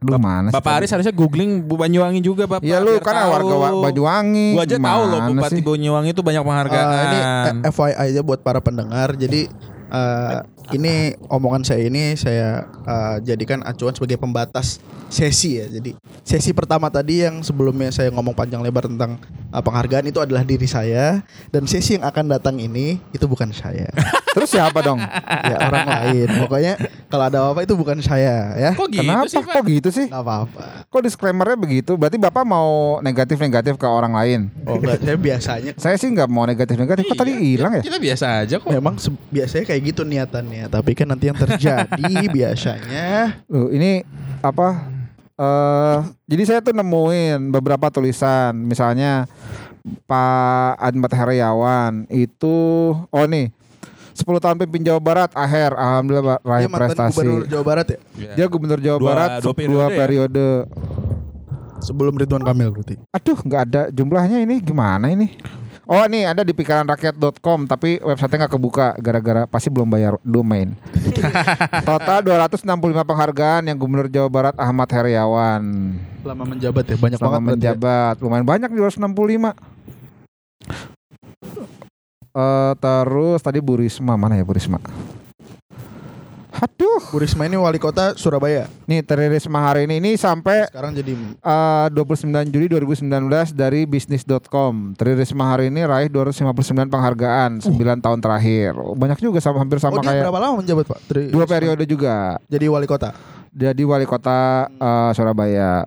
Aduh 0.00 0.16
mana 0.16 0.48
sih 0.48 0.56
Bapak? 0.56 0.72
Aris 0.80 0.90
harusnya 0.90 1.12
googling 1.12 1.60
Bu 1.60 1.76
Banyuwangi 1.76 2.20
juga 2.20 2.48
Bapak. 2.48 2.64
Iya 2.64 2.80
lu 2.80 2.96
kan 2.98 3.12
warga 3.28 3.54
Wa- 3.54 3.84
Banyuwangi. 3.84 4.56
Gua 4.56 4.64
aja 4.64 4.76
tahu 4.76 5.02
loh 5.04 5.20
Bupati? 5.28 5.60
Banyuwangi 5.60 6.10
itu 6.10 6.22
banyak 6.24 6.40
penghargaan. 6.40 6.86
Eh, 6.86 7.04
ini 7.04 7.18
eh, 7.60 7.70
FYI 7.70 7.92
aja 8.08 8.20
buat 8.24 8.40
para 8.40 8.64
pendengar. 8.64 9.12
Jadi 9.12 9.44
eh, 9.92 10.36
ini 10.76 11.14
omongan 11.26 11.62
saya 11.66 11.82
ini 11.86 12.14
saya 12.14 12.66
eh, 12.86 13.16
jadikan 13.26 13.62
acuan 13.66 13.94
sebagai 13.94 14.20
pembatas 14.20 14.78
sesi 15.10 15.58
ya. 15.58 15.66
Jadi 15.66 15.98
sesi 16.22 16.54
pertama 16.54 16.86
tadi 16.88 17.26
yang 17.26 17.42
sebelumnya 17.42 17.90
saya 17.90 18.08
ngomong 18.14 18.32
panjang 18.32 18.62
lebar 18.62 18.86
tentang 18.86 19.18
eh, 19.50 19.62
penghargaan 19.62 20.06
itu 20.08 20.22
adalah 20.22 20.46
diri 20.46 20.66
saya 20.70 21.20
dan 21.50 21.66
sesi 21.66 21.98
yang 21.98 22.06
akan 22.06 22.30
datang 22.30 22.56
ini 22.62 23.02
itu 23.10 23.26
bukan 23.26 23.50
saya. 23.50 23.90
Terus 24.34 24.50
siapa 24.54 24.78
dong? 24.78 25.02
ya 25.42 25.56
orang 25.58 25.86
lain. 25.90 26.28
Pokoknya 26.46 26.74
kalau 27.10 27.24
ada 27.26 27.38
apa-apa 27.42 27.66
itu 27.66 27.74
bukan 27.74 27.98
saya 27.98 28.54
ya. 28.54 28.70
Kok 28.78 28.88
gitu 28.94 29.02
Kenapa 29.02 29.26
sih 29.26 29.42
Pak? 29.42 29.54
kok 29.58 29.64
gitu 29.66 29.88
sih? 29.90 30.06
Apa-apa. 30.06 30.86
Kok 30.86 31.02
disclaimernya 31.02 31.58
begitu? 31.58 31.98
Berarti 31.98 32.14
Bapak 32.14 32.46
mau 32.46 33.02
negatif-negatif 33.02 33.74
ke 33.74 33.86
orang 33.90 34.14
lain? 34.14 34.40
Oh 34.62 34.78
enggak, 34.78 35.02
saya 35.02 35.18
biasanya 35.18 35.72
Saya 35.74 35.96
sih 35.98 36.08
nggak 36.14 36.28
mau 36.30 36.46
negatif-negatif. 36.46 37.10
Kok 37.10 37.18
tadi 37.18 37.32
hilang 37.34 37.72
ya? 37.78 37.82
Kita 37.82 37.98
biasa 37.98 38.24
aja 38.46 38.56
kok. 38.62 38.70
memang 38.70 38.94
biasanya 39.34 39.64
kayak 39.66 39.80
gitu 39.90 40.02
niatannya, 40.06 40.59
tapi 40.66 40.92
kan 40.92 41.06
nanti 41.06 41.24
yang 41.26 41.38
terjadi 41.38 42.12
biasanya 42.36 43.40
Loh, 43.46 43.70
ini 43.70 44.02
apa? 44.40 44.90
eh 45.34 45.98
jadi 46.26 46.42
saya 46.44 46.60
tuh 46.60 46.72
nemuin 46.72 47.48
beberapa 47.48 47.88
tulisan, 47.88 48.52
misalnya 48.58 49.24
Pak 50.04 50.76
Ahmad 50.76 51.08
Heriawan 51.10 52.04
itu, 52.06 52.56
oh 53.00 53.24
nih, 53.24 53.48
10 54.12 54.20
tahun 54.36 54.56
pimpin 54.58 54.84
Jawa 54.84 55.00
Barat, 55.00 55.32
akhir, 55.32 55.72
alhamdulillah 55.72 56.36
Pak, 56.36 56.40
raih 56.44 56.60
dia 56.60 56.68
mantan 56.68 56.84
prestasi. 56.86 57.16
gubernur 57.16 57.42
Jawa 57.48 57.64
Barat 57.64 57.86
ya. 57.88 57.98
Dia 58.36 58.46
gubernur 58.46 58.78
Jawa 58.78 58.98
Dua- 58.98 59.08
Barat 59.08 59.30
dua 59.40 59.40
dua, 59.40 59.56
periode 59.56 59.88
ya? 59.88 59.96
periode. 59.96 60.46
Sebelum 61.80 62.12
Ridwan 62.12 62.44
Kamil 62.44 62.68
berarti. 62.68 63.00
Aduh, 63.08 63.38
nggak 63.40 63.62
ada 63.64 63.82
jumlahnya 63.88 64.44
ini 64.44 64.60
gimana 64.60 65.08
ini? 65.08 65.32
Oh, 65.90 66.06
nih 66.06 66.22
ada 66.22 66.46
di 66.46 66.54
pikiranrakyat.com 66.54 67.66
tapi 67.66 67.98
websitenya 67.98 68.46
nggak 68.46 68.54
kebuka 68.54 68.86
gara-gara 69.02 69.42
pasti 69.50 69.74
belum 69.74 69.90
bayar 69.90 70.22
domain. 70.22 70.78
Total 71.90 72.22
265 72.22 72.62
penghargaan 73.02 73.66
yang 73.66 73.74
Gubernur 73.74 74.06
Jawa 74.06 74.30
Barat 74.30 74.54
Ahmad 74.54 74.86
Heriawan 74.86 75.98
Lama 76.22 76.46
menjabat 76.46 76.86
ya, 76.86 76.94
banyak 76.94 77.18
selama 77.18 77.42
banget 77.42 77.42
ya. 77.42 77.74
menjabat. 77.74 78.14
Lumayan 78.22 78.46
banyak 78.46 78.70
265. 78.70 79.50
Eh 82.38 82.72
terus 82.78 83.40
tadi 83.42 83.58
Bu 83.58 83.82
Risma 83.82 84.14
mana 84.14 84.38
ya 84.38 84.46
Bu 84.46 84.54
Risma? 84.54 84.78
Aduh, 86.50 86.98
Bu 87.08 87.22
Risma 87.22 87.46
ini 87.46 87.54
wali 87.54 87.78
kota 87.78 88.18
Surabaya. 88.18 88.66
nih 88.84 89.06
Tri 89.06 89.30
Risma 89.30 89.62
hari 89.62 89.86
ini 89.86 90.02
ini 90.02 90.18
sampai 90.18 90.66
Sekarang 90.66 90.90
jadi 90.90 91.14
Eh, 91.40 91.86
29 91.94 92.50
Juli 92.50 92.66
2019 92.66 93.54
dari 93.54 93.86
bisnis.com. 93.86 94.98
Tri 94.98 95.14
Risma 95.14 95.54
hari 95.54 95.70
ini 95.70 95.86
raih 95.86 96.10
259 96.10 96.90
penghargaan 96.90 97.62
9 97.62 97.70
tahun 98.02 98.18
terakhir. 98.18 98.74
Banyak 98.74 99.18
juga 99.22 99.38
sama 99.38 99.62
hampir 99.62 99.78
sama 99.78 99.98
oh 99.98 100.02
kayak 100.02 100.26
berapa 100.26 100.40
lama 100.42 100.54
menjabat 100.58 100.84
Pak? 100.90 100.98
Tri- 101.06 101.30
dua 101.30 101.46
periode 101.46 101.86
juga. 101.86 102.42
Jadi 102.50 102.66
wali 102.66 102.86
kota. 102.90 103.14
Jadi 103.50 103.82
wali 103.86 104.04
kota 104.04 104.66
eh, 104.66 105.10
Surabaya. 105.14 105.86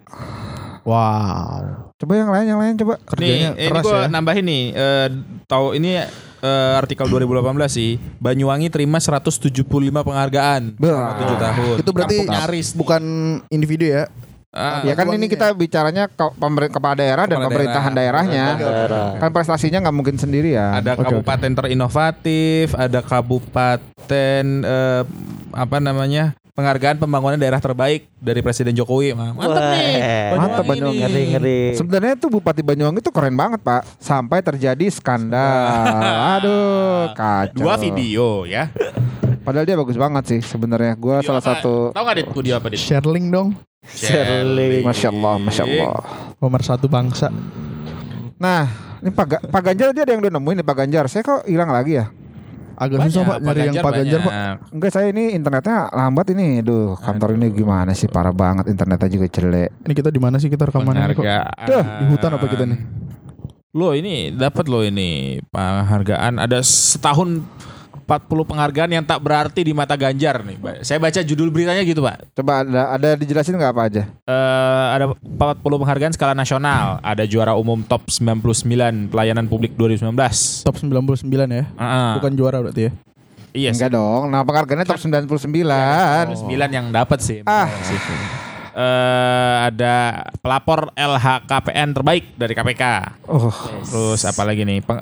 Wow. 0.84 1.93
Coba 2.04 2.14
yang 2.14 2.30
lain 2.30 2.46
yang 2.46 2.60
lain 2.60 2.74
coba. 2.76 2.94
Kerjanya 3.02 3.50
Nih, 3.50 3.58
ini 3.58 3.70
keras 3.72 3.82
gue 3.82 3.96
ya. 3.96 4.08
nambahin 4.08 4.44
nih. 4.44 4.64
eh, 4.70 5.08
tahu 5.46 5.66
ini 5.74 5.92
eh, 5.96 6.74
artikel 6.76 7.08
2018 7.08 7.40
sih. 7.70 7.96
Banyuwangi 8.20 8.68
terima 8.68 9.00
175 9.00 9.64
penghargaan 9.98 10.76
selama 10.76 11.12
7 11.16 11.36
tahun. 11.40 11.76
Itu 11.80 11.90
berarti 11.90 12.18
Kampung 12.20 12.36
nyaris. 12.36 12.68
bukan 12.74 13.04
individu 13.48 13.88
ya. 13.88 14.12
Ah, 14.52 14.86
Ya 14.86 14.94
kan 14.94 15.10
ini 15.10 15.26
ya. 15.26 15.34
kita 15.34 15.48
bicaranya 15.50 16.06
ke 16.06 16.30
kepala 16.70 16.94
daerah 16.94 17.26
dan 17.26 17.40
Kepala 17.40 17.50
pemerintahan 17.50 17.90
daerah. 17.90 18.22
daerahnya. 18.22 18.46
Daerah. 18.60 19.08
Kan 19.18 19.30
prestasinya 19.32 19.82
nggak 19.82 19.96
mungkin 19.96 20.16
sendirian. 20.16 20.76
ada 20.76 20.94
Oke, 20.94 21.02
oke. 21.02 21.10
kabupaten 21.10 21.52
terinovatif, 21.56 22.76
ada 22.76 23.00
kabupaten 23.02 24.44
eh, 24.62 25.02
apa 25.54 25.78
namanya? 25.80 26.38
Penghargaan 26.54 27.02
pembangunan 27.02 27.34
daerah 27.34 27.58
terbaik 27.58 28.06
dari 28.22 28.46
Presiden 28.46 28.78
Jokowi. 28.78 29.18
Mantap 29.18 29.58
nih. 29.74 29.94
Mantap, 30.38 30.64
Banyuwangi 30.70 31.02
nih. 31.02 31.06
Ngeri 31.10 31.24
ngeri. 31.34 31.60
Sebenarnya 31.74 32.14
tuh 32.14 32.30
Bupati 32.30 32.62
Banyuwangi 32.62 33.02
itu 33.02 33.10
keren 33.10 33.34
banget 33.34 33.60
pak 33.66 33.82
Sampai 33.98 34.46
terjadi 34.46 34.86
skandal 34.94 35.98
Aduh 36.38 37.10
kacau 37.18 37.58
Dua 37.58 37.76
video 37.82 38.46
ya. 38.46 38.70
Padahal 39.42 39.66
dia 39.66 39.76
bagus 39.76 39.98
banget 39.98 40.24
sih 40.30 40.40
sebenarnya. 40.46 40.94
Gua 40.96 41.26
salah 41.26 41.42
satu 41.42 41.90
Tahu 41.92 42.04
nggak 42.06 42.18
dit 42.22 42.30
video 42.32 42.54
apa 42.62 42.68
dit? 42.70 42.80
Sherling 42.80 43.28
dong. 43.34 43.50
Sherling. 43.84 44.86
Masya 44.86 45.10
Allah, 45.12 45.36
Masya 45.42 45.64
Allah. 45.68 46.00
Nomor 46.40 46.62
satu 46.64 46.88
bangsa. 46.88 47.28
Nah, 48.40 48.70
ini 49.04 49.12
Pak, 49.12 49.52
Pak 49.52 49.62
Ganjar 49.68 49.92
dia 49.92 50.08
ada 50.08 50.12
yang 50.16 50.24
udah 50.24 50.34
nemuin 50.40 50.56
nih 50.64 50.68
Pak 50.68 50.76
Ganjar. 50.80 51.06
Saya 51.12 51.24
kok 51.28 51.44
hilang 51.44 51.68
lagi 51.68 52.00
ya? 52.00 52.08
Agak 52.74 52.98
susah 53.10 53.24
Pak 53.26 53.38
nyari 53.46 53.60
yang 53.70 53.76
Pak 53.80 53.92
Ganjar 53.94 54.20
Pak. 54.20 54.34
banyak. 54.34 54.56
Enggak, 54.74 54.92
saya 54.92 55.08
ini 55.14 55.24
internetnya 55.38 55.78
lambat 55.94 56.26
ini. 56.34 56.62
Duh, 56.66 56.98
kantor 56.98 57.38
ini 57.38 57.48
gimana 57.54 57.92
sih? 57.94 58.10
Parah 58.10 58.34
banget 58.34 58.70
internetnya 58.70 59.10
juga 59.10 59.28
jelek. 59.30 59.70
Ini 59.86 59.94
kita 59.94 60.10
di 60.10 60.22
mana 60.22 60.42
sih 60.42 60.50
kita 60.50 60.70
rekamannya 60.70 61.14
kok? 61.14 61.26
Duh, 61.70 61.84
di 61.84 62.06
hutan 62.10 62.32
apa 62.34 62.46
kita 62.50 62.64
nih? 62.66 62.80
Lo 63.74 63.90
ini 63.98 64.30
dapat 64.30 64.70
lo 64.70 64.86
ini 64.86 65.42
penghargaan 65.50 66.38
ada 66.38 66.62
setahun 66.62 67.42
40 68.04 68.20
penghargaan 68.46 68.92
yang 68.92 69.02
tak 69.02 69.18
berarti 69.18 69.62
di 69.62 69.72
mata 69.72 69.94
Ganjar 69.94 70.42
nih. 70.42 70.56
Ba- 70.56 70.80
Saya 70.80 70.98
baca 70.98 71.20
judul 71.20 71.48
beritanya 71.48 71.82
gitu, 71.82 72.00
Pak. 72.00 72.32
Coba 72.34 72.62
ada 72.62 72.82
ada 72.92 73.10
dijelasin 73.14 73.56
nggak 73.56 73.72
apa 73.72 73.84
aja? 73.86 74.04
Eh 74.24 74.88
ada 74.92 75.06
40 75.16 75.58
penghargaan 75.60 76.12
skala 76.12 76.34
nasional. 76.34 77.00
Ada 77.00 77.24
juara 77.24 77.54
umum 77.54 77.80
top 77.82 78.08
99 78.08 79.08
pelayanan 79.08 79.48
publik 79.48 79.74
2019. 79.74 80.12
Top 80.62 80.76
99 80.76 81.24
ya. 81.50 81.64
Ah, 81.76 82.16
Bukan 82.18 82.34
juara 82.34 82.60
berarti 82.60 82.88
ya. 82.88 82.92
Iya 83.54 83.70
sih. 83.70 83.80
Enggak 83.80 83.92
dong. 83.94 84.28
Nah, 84.28 84.42
penghargaannya 84.42 84.84
top 84.84 84.98
99. 84.98 85.30
9 85.30 86.44
yang 86.70 86.90
dapat 86.90 87.20
sih. 87.20 87.40
Ah. 87.44 87.70
sih. 87.82 88.00
Eh, 88.74 89.56
ada 89.64 89.96
pelapor 90.36 90.90
LHKPN 90.94 91.94
terbaik 91.94 92.34
dari 92.34 92.52
KPK. 92.52 92.84
Oh, 93.30 93.54
Terus 93.86 94.26
apa 94.26 94.42
lagi 94.42 94.66
nih? 94.66 94.82
Peng- 94.82 94.98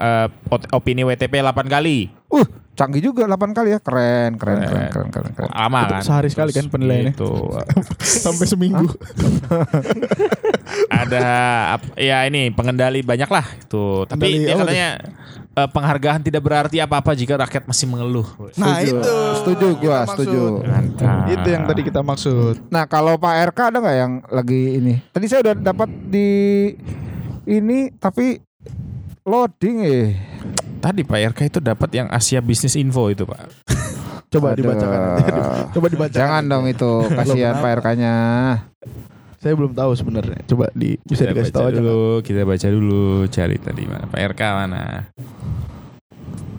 ot- 0.46 0.68
opini 0.72 1.08
WTP 1.08 1.40
8 1.40 1.56
kali. 1.66 2.12
uh, 2.28 2.44
canggih 2.74 3.02
juga 3.12 3.28
8 3.28 3.52
kali 3.58 3.76
ya. 3.76 3.80
Keren, 3.84 4.40
keren, 4.40 4.60
keren, 4.64 4.88
keren, 4.90 5.08
keren. 5.12 5.32
keren. 5.36 5.50
Lama 5.52 5.80
Itu 5.86 5.94
kan? 5.94 6.02
sehari 6.04 6.30
sekali 6.32 6.52
kan 6.56 6.66
penilaiannya. 6.72 7.14
Gitu. 7.14 7.32
Sampai 8.26 8.46
seminggu. 8.48 8.88
ada 10.90 11.28
ya 12.00 12.24
ini 12.26 12.50
pengendali 12.52 13.04
banyak 13.04 13.30
lah 13.30 13.46
itu. 13.60 14.08
Tapi 14.08 14.48
dia 14.48 14.56
katanya 14.56 14.90
eh, 15.56 15.70
penghargaan 15.70 16.22
tidak 16.24 16.42
berarti 16.42 16.80
apa-apa 16.80 17.12
jika 17.14 17.36
rakyat 17.36 17.68
masih 17.68 17.86
mengeluh. 17.92 18.28
Nah 18.56 18.80
Setuju. 18.80 18.88
itu. 18.88 19.16
Setuju 19.42 19.68
gua, 19.78 20.00
setuju. 20.08 20.42
maksud. 20.64 21.30
Itu 21.32 21.48
yang 21.52 21.64
tadi 21.68 21.82
kita 21.84 22.00
maksud. 22.02 22.56
Nah, 22.72 22.84
kalau 22.88 23.20
Pak 23.20 23.52
RK 23.52 23.60
ada 23.76 23.78
nggak 23.84 23.98
yang 23.98 24.14
lagi 24.32 24.62
ini? 24.80 24.94
Tadi 25.12 25.26
saya 25.28 25.40
udah 25.52 25.56
dapat 25.60 25.90
di 26.08 26.30
ini 27.46 27.92
tapi 27.98 28.40
loading 29.26 29.78
eh. 29.86 30.10
Tadi 30.82 31.06
Pak 31.06 31.20
RK 31.32 31.40
itu 31.48 31.60
dapat 31.62 31.90
yang 31.94 32.08
Asia 32.10 32.42
Business 32.42 32.74
Info 32.74 33.06
itu 33.08 33.22
Pak. 33.24 33.38
Coba 34.34 34.52
Aduh. 34.52 34.66
dibacakan. 34.66 35.00
Coba 35.78 35.86
dibacakan. 35.88 36.18
Jangan 36.18 36.44
dong 36.50 36.66
itu, 36.66 36.92
kasihan 37.06 37.56
Pak 37.60 37.72
RK-nya. 37.80 38.16
Saya 39.38 39.54
belum 39.54 39.74
tahu 39.74 39.92
sebenarnya. 39.94 40.42
Coba 40.46 40.70
di 40.74 40.98
bisa 41.04 41.26
Kita 41.26 41.34
dikasih 41.34 41.54
tahu 41.54 41.68
aja. 41.70 41.76
dulu, 41.78 42.02
kita 42.22 42.42
baca 42.42 42.68
dulu 42.68 43.02
cari 43.28 43.58
tadi 43.58 43.84
mana 43.86 44.06
Pak 44.06 44.22
RK 44.34 44.42
mana. 44.56 44.84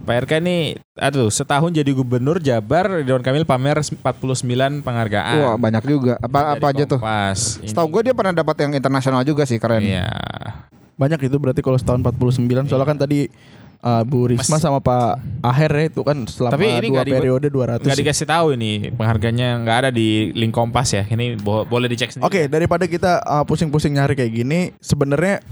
Pak 0.03 0.27
RK 0.27 0.33
ini 0.43 0.57
aduh 0.99 1.31
setahun 1.31 1.71
jadi 1.71 1.87
gubernur 1.95 2.43
Jabar 2.43 2.91
Ridwan 2.91 3.23
Kamil 3.23 3.47
pamer 3.47 3.79
49 3.79 4.03
penghargaan. 4.83 5.37
Wah, 5.41 5.55
banyak 5.55 5.83
juga. 5.87 6.19
Apa 6.19 6.59
apa 6.59 6.67
Dari 6.69 6.83
aja 6.83 6.85
tuh? 6.91 6.99
Kompas. 6.99 7.63
Ini- 7.63 7.71
Setahu 7.71 7.87
gue 7.89 8.11
dia 8.11 8.15
pernah 8.15 8.35
dapat 8.35 8.67
yang 8.67 8.75
internasional 8.75 9.23
juga 9.23 9.47
sih, 9.47 9.63
keren. 9.63 9.79
Iya. 9.79 10.11
Banyak 10.99 11.23
itu 11.23 11.39
berarti 11.39 11.63
kalau 11.63 11.79
setahun 11.79 12.03
49 12.03 12.67
soalnya 12.67 12.85
kan 12.85 12.99
tadi 12.99 13.31
uh, 13.83 14.03
Bu 14.03 14.31
Risma 14.31 14.57
Mas- 14.57 14.63
sama 14.63 14.79
Pak 14.79 15.19
Aher 15.43 15.73
ya 15.73 15.85
itu 15.87 16.01
kan 16.01 16.17
selama 16.25 16.55
Tapi 16.55 16.67
ini 16.73 16.89
dua 16.89 17.03
di- 17.03 17.13
periode 17.13 17.47
200. 17.47 17.83
Nggak 17.83 17.99
dikasih 17.99 18.27
tahu 18.27 18.47
ini 18.55 18.73
penghargaannya 18.91 19.49
nggak 19.61 19.77
ada 19.77 19.91
di 19.91 20.31
link 20.33 20.51
Kompas 20.51 20.95
ya. 20.95 21.03
Ini 21.05 21.37
bo- 21.37 21.67
boleh 21.67 21.87
dicek 21.87 22.11
sendiri. 22.11 22.25
Oke, 22.25 22.41
daripada 22.47 22.87
kita 22.87 23.21
uh, 23.21 23.43
pusing-pusing 23.43 23.93
nyari 23.93 24.15
kayak 24.15 24.33
gini, 24.33 24.61
sebenarnya 24.79 25.43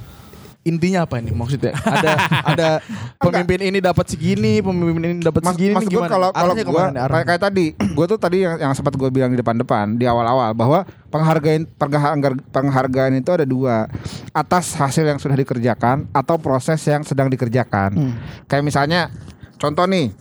intinya 0.60 1.08
apa 1.08 1.16
ini 1.24 1.32
maksudnya? 1.32 1.72
Ada 1.72 2.12
ada 2.44 2.68
pemimpin 3.24 3.60
ini 3.72 3.78
dapat 3.80 4.12
segini, 4.12 4.60
pemimpin 4.60 5.04
ini 5.16 5.20
dapat 5.24 5.40
segini 5.48 5.72
mas 5.72 5.88
gue 5.88 5.96
gimana? 5.96 6.12
kalau 6.12 6.28
kalau 6.36 6.52
gue 6.52 6.84
kayak, 6.92 7.24
kayak 7.24 7.42
tadi, 7.42 7.66
gue 7.96 8.04
tuh 8.04 8.18
tadi 8.20 8.44
yang, 8.44 8.56
yang 8.60 8.72
sempat 8.76 8.92
gue 8.92 9.08
bilang 9.08 9.32
di 9.32 9.40
depan-depan 9.40 9.96
di 9.96 10.04
awal-awal 10.04 10.52
bahwa 10.52 10.84
penghargaan 11.08 11.64
penghargaan 11.80 12.44
penghargaan 12.52 13.12
itu 13.16 13.30
ada 13.32 13.48
dua 13.48 13.88
atas 14.36 14.76
hasil 14.76 15.08
yang 15.08 15.16
sudah 15.16 15.36
dikerjakan 15.36 16.12
atau 16.12 16.36
proses 16.36 16.80
yang 16.84 17.00
sedang 17.08 17.32
dikerjakan. 17.32 17.96
Hmm. 17.96 18.14
Kayak 18.44 18.64
misalnya 18.68 19.08
contoh 19.56 19.88
nih 19.88 20.12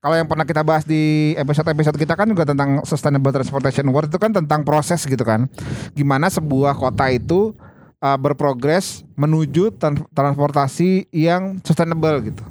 kalau 0.00 0.20
yang 0.20 0.28
pernah 0.28 0.44
kita 0.44 0.60
bahas 0.60 0.84
di 0.84 1.32
episode-episode 1.36 1.96
kita 1.96 2.12
kan 2.12 2.28
juga 2.28 2.44
tentang 2.44 2.84
Sustainable 2.84 3.32
Transportation 3.32 3.88
Award 3.88 4.12
itu 4.12 4.20
kan 4.20 4.32
tentang 4.32 4.60
proses 4.64 5.04
gitu 5.04 5.24
kan. 5.24 5.48
Gimana 5.92 6.28
sebuah 6.28 6.76
kota 6.76 7.08
itu 7.08 7.56
uh, 8.04 8.18
berprogres 8.20 9.00
menuju 9.16 9.72
tran- 9.80 10.04
transportasi 10.12 11.08
yang 11.08 11.56
sustainable 11.64 12.20
gitu. 12.28 12.44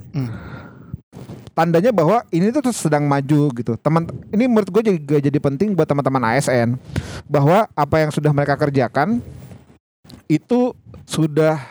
Tandanya 1.53 1.93
bahwa 1.93 2.25
ini 2.33 2.49
tuh 2.49 2.73
sedang 2.73 3.05
maju 3.05 3.53
gitu. 3.53 3.77
Teman 3.77 4.09
ini 4.33 4.49
menurut 4.49 4.73
gue 4.73 4.97
juga 4.97 5.21
jadi 5.21 5.37
penting 5.37 5.77
buat 5.77 5.85
teman-teman 5.85 6.33
ASN 6.33 6.73
bahwa 7.29 7.69
apa 7.77 8.01
yang 8.01 8.09
sudah 8.09 8.33
mereka 8.33 8.57
kerjakan 8.57 9.21
itu 10.25 10.73
sudah 11.05 11.61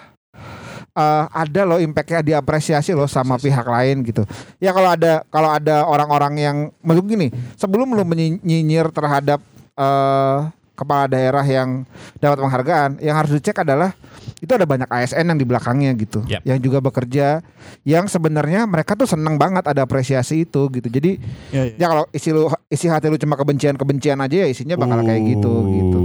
uh, 0.94 1.26
ada 1.34 1.66
loh 1.66 1.82
impactnya 1.82 2.22
diapresiasi 2.22 2.94
loh 2.94 3.10
sama 3.10 3.42
pihak 3.42 3.66
lain 3.66 4.06
gitu. 4.06 4.22
Ya 4.62 4.70
kalau 4.70 4.94
ada 4.94 5.26
kalau 5.34 5.50
ada 5.50 5.82
orang-orang 5.82 6.34
yang 6.38 6.56
menurut 6.78 7.10
gini, 7.10 7.28
sebelum 7.58 7.90
lu 7.90 8.06
menyinyir 8.06 8.86
terhadap 8.94 9.42
uh, 9.74 10.46
kepala 10.82 11.06
daerah 11.06 11.46
yang 11.46 11.86
dapat 12.18 12.42
penghargaan, 12.42 12.90
yang 12.98 13.14
harus 13.14 13.32
dicek 13.32 13.62
adalah 13.62 13.94
itu 14.42 14.50
ada 14.50 14.66
banyak 14.66 14.90
ASN 14.90 15.30
yang 15.30 15.38
di 15.38 15.46
belakangnya 15.46 15.94
gitu, 15.94 16.26
Yap. 16.26 16.42
yang 16.42 16.58
juga 16.58 16.82
bekerja, 16.82 17.40
yang 17.86 18.10
sebenarnya 18.10 18.66
mereka 18.66 18.98
tuh 18.98 19.06
seneng 19.06 19.38
banget 19.38 19.62
ada 19.64 19.86
apresiasi 19.86 20.42
itu 20.42 20.66
gitu. 20.68 20.88
Jadi 20.90 21.22
Ya, 21.54 21.62
ya. 21.70 21.74
ya 21.78 21.86
kalau 21.86 22.04
isi 22.10 22.34
lu 22.34 22.50
isi 22.66 22.90
hati 22.90 23.06
lu 23.06 23.16
cuma 23.16 23.38
kebencian-kebencian 23.38 24.18
aja 24.18 24.36
ya 24.42 24.48
isinya 24.50 24.74
bakal 24.74 25.06
kayak 25.06 25.22
gitu 25.22 25.52
gitu. 25.70 25.98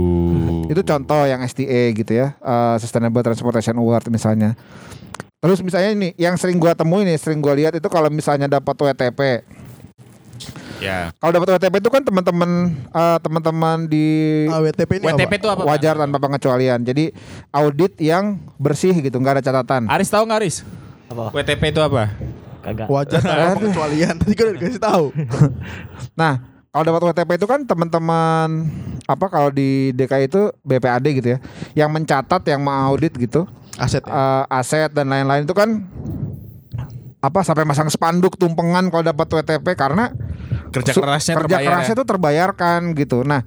Itu 0.68 0.80
contoh 0.84 1.24
yang 1.26 1.42
STA 1.42 1.82
gitu 1.92 2.12
ya, 2.14 2.38
eh, 2.38 2.76
Sustainable 2.78 3.24
Transportation 3.24 3.74
Award 3.76 4.06
misalnya. 4.08 4.54
Terus 5.38 5.62
misalnya 5.62 5.94
ini 5.94 6.08
yang 6.18 6.34
sering 6.34 6.58
gua 6.58 6.74
temuin 6.74 7.06
nih, 7.06 7.18
sering 7.18 7.38
gua 7.38 7.54
lihat 7.54 7.74
itu 7.74 7.86
kalau 7.86 8.10
misalnya 8.10 8.50
dapat 8.50 8.74
WTP. 8.74 9.46
Ya. 10.78 11.10
Kalau 11.14 11.32
dapat 11.32 11.48
WTP 11.54 11.74
itu 11.78 11.90
kan 11.90 12.02
teman-teman 12.02 12.50
eh, 12.88 13.18
teman-teman 13.18 13.76
di 13.84 14.06
Ah, 14.46 14.60
WTP 14.60 14.90
ini 14.96 15.04
WTP 15.06 15.26
apa? 15.26 15.34
itu 15.36 15.48
apa? 15.48 15.62
wajar 15.66 15.94
tanpa 15.94 16.18
pengecualian. 16.18 16.78
Jadi 16.80 17.10
audit 17.50 17.98
yang 17.98 18.24
bersih 18.56 18.94
gitu, 18.94 19.16
nggak 19.16 19.38
ada 19.38 19.44
catatan. 19.44 19.86
Aris 19.86 20.06
tahu 20.06 20.22
nggak 20.24 20.38
Aris? 20.38 20.56
Apa? 21.08 21.32
WTP 21.32 21.62
itu 21.68 21.80
apa? 21.80 22.14
Kagak. 22.58 22.86
Wajar 22.86 23.20
tanpa 23.20 23.54
pengecualian. 23.58 24.14
Tadi 24.16 24.32
gue 24.32 24.44
udah 24.44 24.54
dikasih 24.56 24.80
tahu. 24.80 25.04
Nah, 26.14 26.42
kalau 26.68 26.84
dapat 26.84 27.02
WTP 27.10 27.30
itu 27.34 27.46
kan 27.46 27.60
teman-teman 27.62 28.48
apa 29.02 29.26
kalau 29.26 29.48
di 29.48 29.90
DKI 29.94 30.26
itu 30.26 30.50
BPAD 30.60 31.06
gitu 31.12 31.28
ya, 31.34 31.38
yang 31.74 31.90
mencatat, 31.90 32.42
yang 32.44 32.60
mengaudit 32.60 33.14
gitu. 33.14 33.46
Aset 33.74 34.02
ya. 34.02 34.10
eh, 34.10 34.44
aset 34.52 34.90
dan 34.90 35.06
lain-lain 35.06 35.42
itu 35.42 35.54
kan 35.54 35.86
apa 37.18 37.42
sampai 37.42 37.62
masang 37.62 37.86
spanduk 37.86 38.34
tumpengan 38.34 38.86
kalau 38.88 39.02
dapat 39.02 39.26
WTP 39.28 39.74
karena 39.74 40.14
Kerja 40.68 40.92
kerasnya 40.92 41.34
kerja 41.34 41.56
terbayar 41.58 41.68
kerasnya 41.72 41.94
ya? 41.94 41.98
itu 41.98 42.04
terbayarkan 42.04 42.80
gitu. 42.94 43.18
Nah, 43.24 43.40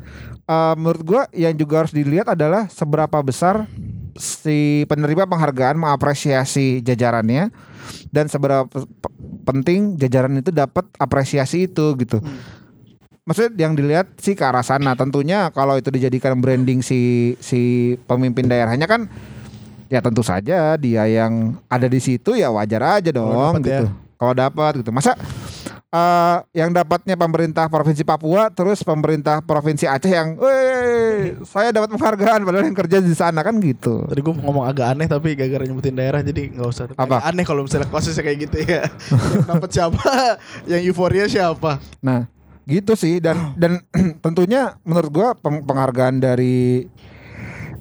eh, 0.46 0.74
menurut 0.78 1.02
gua 1.06 1.22
yang 1.32 1.54
juga 1.56 1.86
harus 1.86 1.94
dilihat 1.94 2.34
adalah 2.34 2.68
seberapa 2.68 3.22
besar 3.22 3.70
si 4.18 4.84
penerima 4.92 5.28
penghargaan 5.28 5.80
mengapresiasi 5.80 6.84
jajarannya 6.84 7.52
dan 8.12 8.26
seberapa 8.28 8.68
penting 9.48 9.96
jajaran 9.98 10.40
itu 10.40 10.52
dapat 10.52 10.86
apresiasi 11.00 11.66
itu 11.72 11.96
gitu. 11.98 12.20
Maksudnya 13.22 13.70
yang 13.70 13.78
dilihat 13.78 14.18
sih 14.18 14.34
ke 14.34 14.44
arah 14.44 14.66
sana. 14.66 14.98
Tentunya 14.98 15.54
kalau 15.54 15.78
itu 15.78 15.94
dijadikan 15.94 16.42
branding 16.42 16.82
si 16.82 17.34
si 17.40 17.94
pemimpin 18.10 18.50
daerahnya 18.50 18.90
kan 18.90 19.08
ya 19.92 20.00
tentu 20.00 20.24
saja 20.24 20.80
dia 20.80 21.04
yang 21.06 21.60
ada 21.68 21.86
di 21.86 22.00
situ 22.00 22.34
ya 22.40 22.48
wajar 22.48 23.00
aja 23.00 23.12
dong 23.12 23.62
dapet 23.62 23.62
gitu. 23.68 23.86
ya. 23.88 23.92
Kalau 24.18 24.34
dapat 24.34 24.72
gitu. 24.82 24.90
Masa 24.90 25.14
eh 25.92 26.38
yang 26.56 26.72
dapatnya 26.72 27.20
pemerintah 27.20 27.68
provinsi 27.68 28.08
Papua 28.08 28.48
terus 28.48 28.80
pemerintah 28.80 29.44
provinsi 29.44 29.92
Aceh 29.92 30.08
yang, 30.08 30.40
"Weh, 30.40 31.36
saya 31.44 31.76
dapat 31.76 31.92
penghargaan 31.92 32.48
padahal 32.48 32.72
yang 32.72 32.80
kerja 32.80 33.04
di 33.04 33.12
sana 33.12 33.44
kan 33.44 33.60
gitu." 33.60 34.08
Tadi 34.08 34.24
gue 34.24 34.34
ngomong 34.40 34.64
agak 34.64 34.96
aneh 34.96 35.12
tapi 35.12 35.36
gara-gara 35.36 35.68
nyebutin 35.68 36.00
daerah 36.00 36.24
jadi 36.24 36.56
nggak 36.56 36.68
usah. 36.72 36.88
Apa? 36.96 37.20
Agak 37.20 37.22
aneh 37.28 37.44
kalau 37.44 37.68
misalnya 37.68 37.92
kasusnya 37.92 38.24
kayak 38.24 38.40
gitu 38.48 38.58
ya. 38.64 38.88
dapat 39.52 39.70
siapa? 39.70 40.04
Yang 40.64 40.82
euforia 40.88 41.26
siapa? 41.28 41.84
Nah, 42.00 42.32
gitu 42.64 42.96
sih 42.96 43.20
dan 43.20 43.52
dan 43.60 43.84
tentunya 44.24 44.80
menurut 44.88 45.12
gua 45.12 45.28
peng- 45.36 45.68
penghargaan 45.68 46.24
dari 46.24 46.88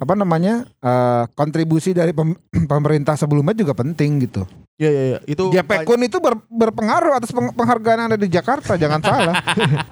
apa 0.01 0.13
namanya 0.19 0.67
eh, 0.83 1.23
kontribusi 1.31 1.95
dari 1.95 2.11
pem- 2.11 2.35
pemerintah 2.71 3.15
sebelumnya 3.15 3.55
juga 3.55 3.71
penting 3.71 4.27
gitu. 4.27 4.43
Ya 4.75 4.87
ya 4.87 5.03
ya. 5.07 5.19
Itu 5.23 5.49
Japekun 5.49 5.99
itu 6.01 6.17
ber- 6.17 6.41
berpengaruh 6.43 7.13
atas 7.13 7.29
peng- 7.29 7.51
penghargaan 7.51 7.97
yang 7.97 8.09
ada 8.09 8.17
di 8.17 8.27
Jakarta, 8.27 8.73
jangan 8.73 8.97
salah. 9.05 9.35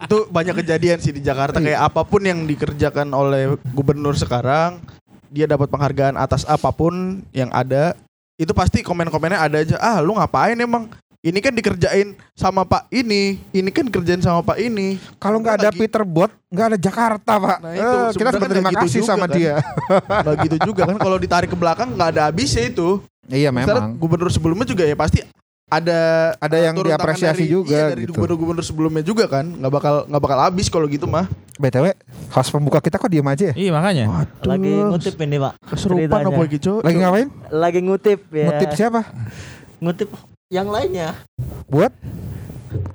itu 0.01 0.17
banyak 0.27 0.55
kejadian 0.57 0.97
sih 0.97 1.11
di 1.11 1.19
Jakarta 1.19 1.57
kayak 1.57 1.81
apa 1.83 2.01
pun 2.01 2.21
yang 2.21 2.43
dikerjakan 2.43 3.11
oleh 3.11 3.43
gubernur 3.69 4.13
sekarang 4.13 4.81
dia 5.27 5.45
dapat 5.45 5.67
penghargaan 5.67 6.15
atas 6.15 6.41
apa 6.43 6.69
pun 6.69 6.93
yang 7.29 7.51
ada 7.51 7.93
itu 8.33 8.49
pasti 8.49 8.81
komen-komennya 8.81 9.37
ada 9.37 9.57
aja 9.59 9.77
ah 9.77 9.99
lu 9.99 10.15
ngapain 10.15 10.57
emang 10.57 10.89
ini 11.19 11.37
kan 11.37 11.51
dikerjain 11.51 12.15
sama 12.33 12.63
Pak 12.63 12.87
ini 12.89 13.37
ini 13.51 13.69
kan 13.69 13.85
kerjain 13.85 14.17
sama 14.17 14.41
Pak 14.41 14.57
ini 14.57 14.97
Kalau 15.17 15.37
nggak 15.37 15.59
ada 15.59 15.69
Lagi- 15.69 15.77
Peter 15.77 16.01
Bot, 16.01 16.31
nggak 16.47 16.65
ada 16.65 16.77
Jakarta, 16.79 17.33
Pak. 17.35 17.57
Nah, 17.59 17.71
itu 17.73 17.83
Eh, 17.83 18.09
kita 18.15 18.29
sebenarnya 18.31 18.39
berterima 18.41 18.69
gitu 18.71 18.79
kasih 18.81 19.01
sama 19.03 19.27
kan. 19.27 19.35
dia. 19.35 19.53
nggak 20.01 20.35
gitu 20.41 20.57
juga 20.65 20.81
kan 20.87 20.97
kalau 20.97 21.17
ditarik 21.17 21.45
ke 21.45 21.57
belakang 21.59 21.91
nggak 21.91 22.09
ada 22.09 22.21
habisnya 22.25 22.65
itu 22.65 23.03
iya 23.29 23.49
Misalnya 23.49 23.85
memang. 23.85 23.95
gubernur 23.95 24.29
sebelumnya 24.29 24.65
juga 24.65 24.83
ya 24.83 24.93
pasti 24.93 25.21
ada 25.69 26.33
Ada 26.35 26.55
uh, 26.55 26.63
yang 26.65 26.75
diapresiasi 26.75 27.45
dari- 27.45 27.51
juga 27.51 27.77
iya, 27.77 27.87
dari 27.93 28.01
gitu. 28.03 28.17
gubernur-gubernur 28.17 28.61
sebelumnya 28.61 29.01
juga 29.01 29.25
kan 29.25 29.45
nggak 29.45 29.69
bakal 29.69 29.93
nggak 30.03 30.21
bakal 30.21 30.37
habis 30.39 30.65
kalau 30.65 30.85
gitu 30.85 31.05
mah 31.05 31.29
BTW, 31.55 31.91
host 32.31 32.49
pembuka 32.49 32.79
kita 32.79 32.95
kok 32.95 33.05
diem 33.05 33.27
aja 33.27 33.51
ya? 33.51 33.53
Iya 33.53 33.71
makanya. 33.73 34.23
Lagi 34.41 34.79
ngutip 34.79 35.19
ini 35.19 35.37
pak. 35.37 35.53
keserupan 35.61 35.99
ceritanya. 35.99 36.31
apa 36.31 36.43
gitu 36.47 36.71
Lagi 36.79 36.97
ngapain? 36.97 37.27
Lagi 37.49 37.79
ngutip 37.81 38.19
ya. 38.31 38.45
Ngutip 38.47 38.69
siapa? 38.73 39.01
Ngutip 39.77 40.07
yang 40.47 40.67
lainnya. 40.67 41.19
Buat? 41.67 41.91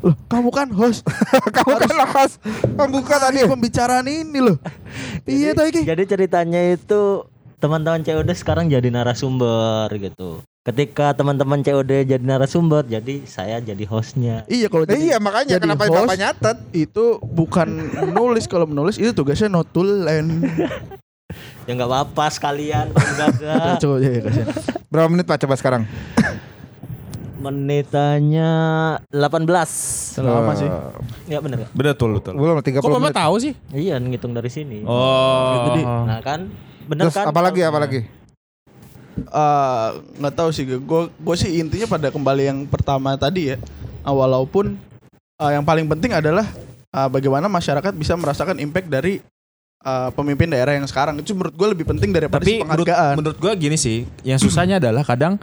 Loh, 0.00 0.16
kamu 0.24 0.48
kan 0.48 0.68
host 0.70 1.02
Kamu 1.56 1.76
kan 1.76 1.92
lah 1.92 2.08
host 2.08 2.38
pembuka 2.72 3.18
tadi. 3.18 3.42
pembicaraan 3.44 4.06
ini 4.06 4.38
loh 4.38 4.56
iya 5.26 5.50
tadi 5.50 5.82
Jadi 5.82 6.04
ceritanya 6.06 6.62
itu 6.70 7.26
teman-teman 7.64 8.04
COD 8.04 8.28
sekarang 8.36 8.68
jadi 8.68 8.92
narasumber 8.92 9.88
gitu. 9.96 10.44
Ketika 10.68 11.16
teman-teman 11.16 11.64
COD 11.64 12.04
jadi 12.04 12.20
narasumber, 12.20 12.84
jadi 12.84 13.24
saya 13.24 13.56
jadi 13.64 13.84
hostnya. 13.88 14.44
iya 14.52 14.68
kalau 14.68 14.84
jadi, 14.84 15.00
iya 15.00 15.16
makanya 15.16 15.56
jadi 15.56 15.64
kenapa 15.64 15.88
host, 15.88 16.04
Bapak 16.04 16.18
nyatet? 16.20 16.56
itu 16.76 17.16
bukan 17.24 17.68
menulis 18.12 18.44
kalau 18.44 18.68
menulis 18.68 19.00
itu 19.00 19.16
tugasnya 19.16 19.48
notulen 19.48 20.44
Ya 21.64 21.72
nggak 21.72 21.88
apa-apa 21.88 22.28
sekalian 22.28 22.92
Pak 22.92 23.08
Gaga. 23.16 23.56
coba 23.82 23.96
ya, 23.96 24.10
ya 24.12 24.20
kasihan. 24.28 24.48
Berapa 24.92 25.08
menit 25.08 25.24
Pak 25.24 25.38
coba 25.40 25.54
sekarang? 25.56 25.82
Menitannya 27.44 28.52
18. 29.08 30.20
Lama 30.20 30.52
sih. 30.52 30.68
Ya 31.28 31.40
bener 31.40 31.64
gak? 31.64 31.70
Betul 31.72 32.20
betul. 32.20 32.36
Belum 32.36 32.60
30 32.60 32.76
Kok 32.76 32.84
Bapak 32.84 33.00
menit. 33.00 33.16
tahu 33.16 33.34
sih? 33.40 33.52
Iya 33.72 33.96
ngitung 33.96 34.36
dari 34.36 34.52
sini. 34.52 34.84
Oh. 34.84 35.72
Jadi, 35.72 35.82
Nah 35.84 36.20
kan 36.20 36.52
bener 36.84 37.08
Terus 37.08 37.16
kan? 37.16 37.26
apalagi 37.30 37.60
apalagi? 37.64 38.00
Eh, 39.14 39.88
nggak 40.18 40.34
tahu 40.34 40.50
sih 40.50 40.66
gue 40.66 41.02
gue 41.10 41.36
sih 41.38 41.62
intinya 41.62 41.86
pada 41.86 42.10
kembali 42.10 42.42
yang 42.44 42.58
pertama 42.66 43.14
tadi 43.14 43.54
ya 43.54 43.58
Ah, 44.04 44.12
walaupun 44.12 44.76
eh, 45.40 45.50
yang 45.56 45.64
paling 45.64 45.88
penting 45.88 46.12
adalah 46.12 46.44
eh, 46.92 47.08
bagaimana 47.08 47.48
masyarakat 47.48 47.92
bisa 47.96 48.12
merasakan 48.20 48.60
impact 48.60 48.92
dari 48.92 49.24
eh, 49.80 50.08
pemimpin 50.12 50.52
daerah 50.52 50.76
yang 50.76 50.84
sekarang 50.84 51.16
itu 51.24 51.32
menurut 51.32 51.56
gue 51.56 51.68
lebih 51.72 51.86
penting 51.88 52.12
daripada 52.12 52.44
Tapi 52.44 52.60
menurut, 52.60 52.84
penghargaan 52.84 53.14
menurut 53.16 53.38
gua 53.40 53.52
gini 53.56 53.80
sih, 53.80 54.04
yang 54.20 54.36
susahnya 54.36 54.76
adalah 54.76 55.00
kadang 55.08 55.40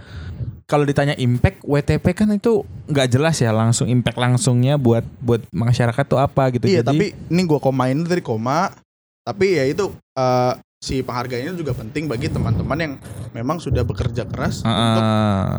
kalau 0.70 0.88
ditanya 0.88 1.18
impact 1.20 1.66
WTP 1.68 2.06
kan 2.16 2.32
itu 2.32 2.64
nggak 2.88 3.08
jelas 3.12 3.36
ya 3.42 3.52
langsung 3.52 3.90
impact 3.92 4.16
langsungnya 4.16 4.80
buat 4.80 5.04
buat 5.20 5.44
masyarakat 5.52 6.06
tuh 6.06 6.22
apa 6.22 6.48
gitu. 6.56 6.70
iya 6.70 6.80
Jadi, 6.80 6.88
tapi 6.88 7.06
ini 7.34 7.42
gue 7.44 7.60
komain 7.60 7.98
dari 7.98 8.22
koma 8.24 8.72
tapi 9.26 9.58
ya 9.58 9.66
itu 9.68 9.90
eh, 10.16 10.54
si 10.82 11.06
penghargaannya 11.06 11.54
juga 11.54 11.78
penting 11.78 12.10
bagi 12.10 12.26
teman-teman 12.26 12.74
yang 12.76 12.94
memang 13.32 13.62
sudah 13.62 13.86
bekerja 13.86 14.26
keras 14.26 14.66
Ah, 14.66 14.74
untuk 14.74 15.04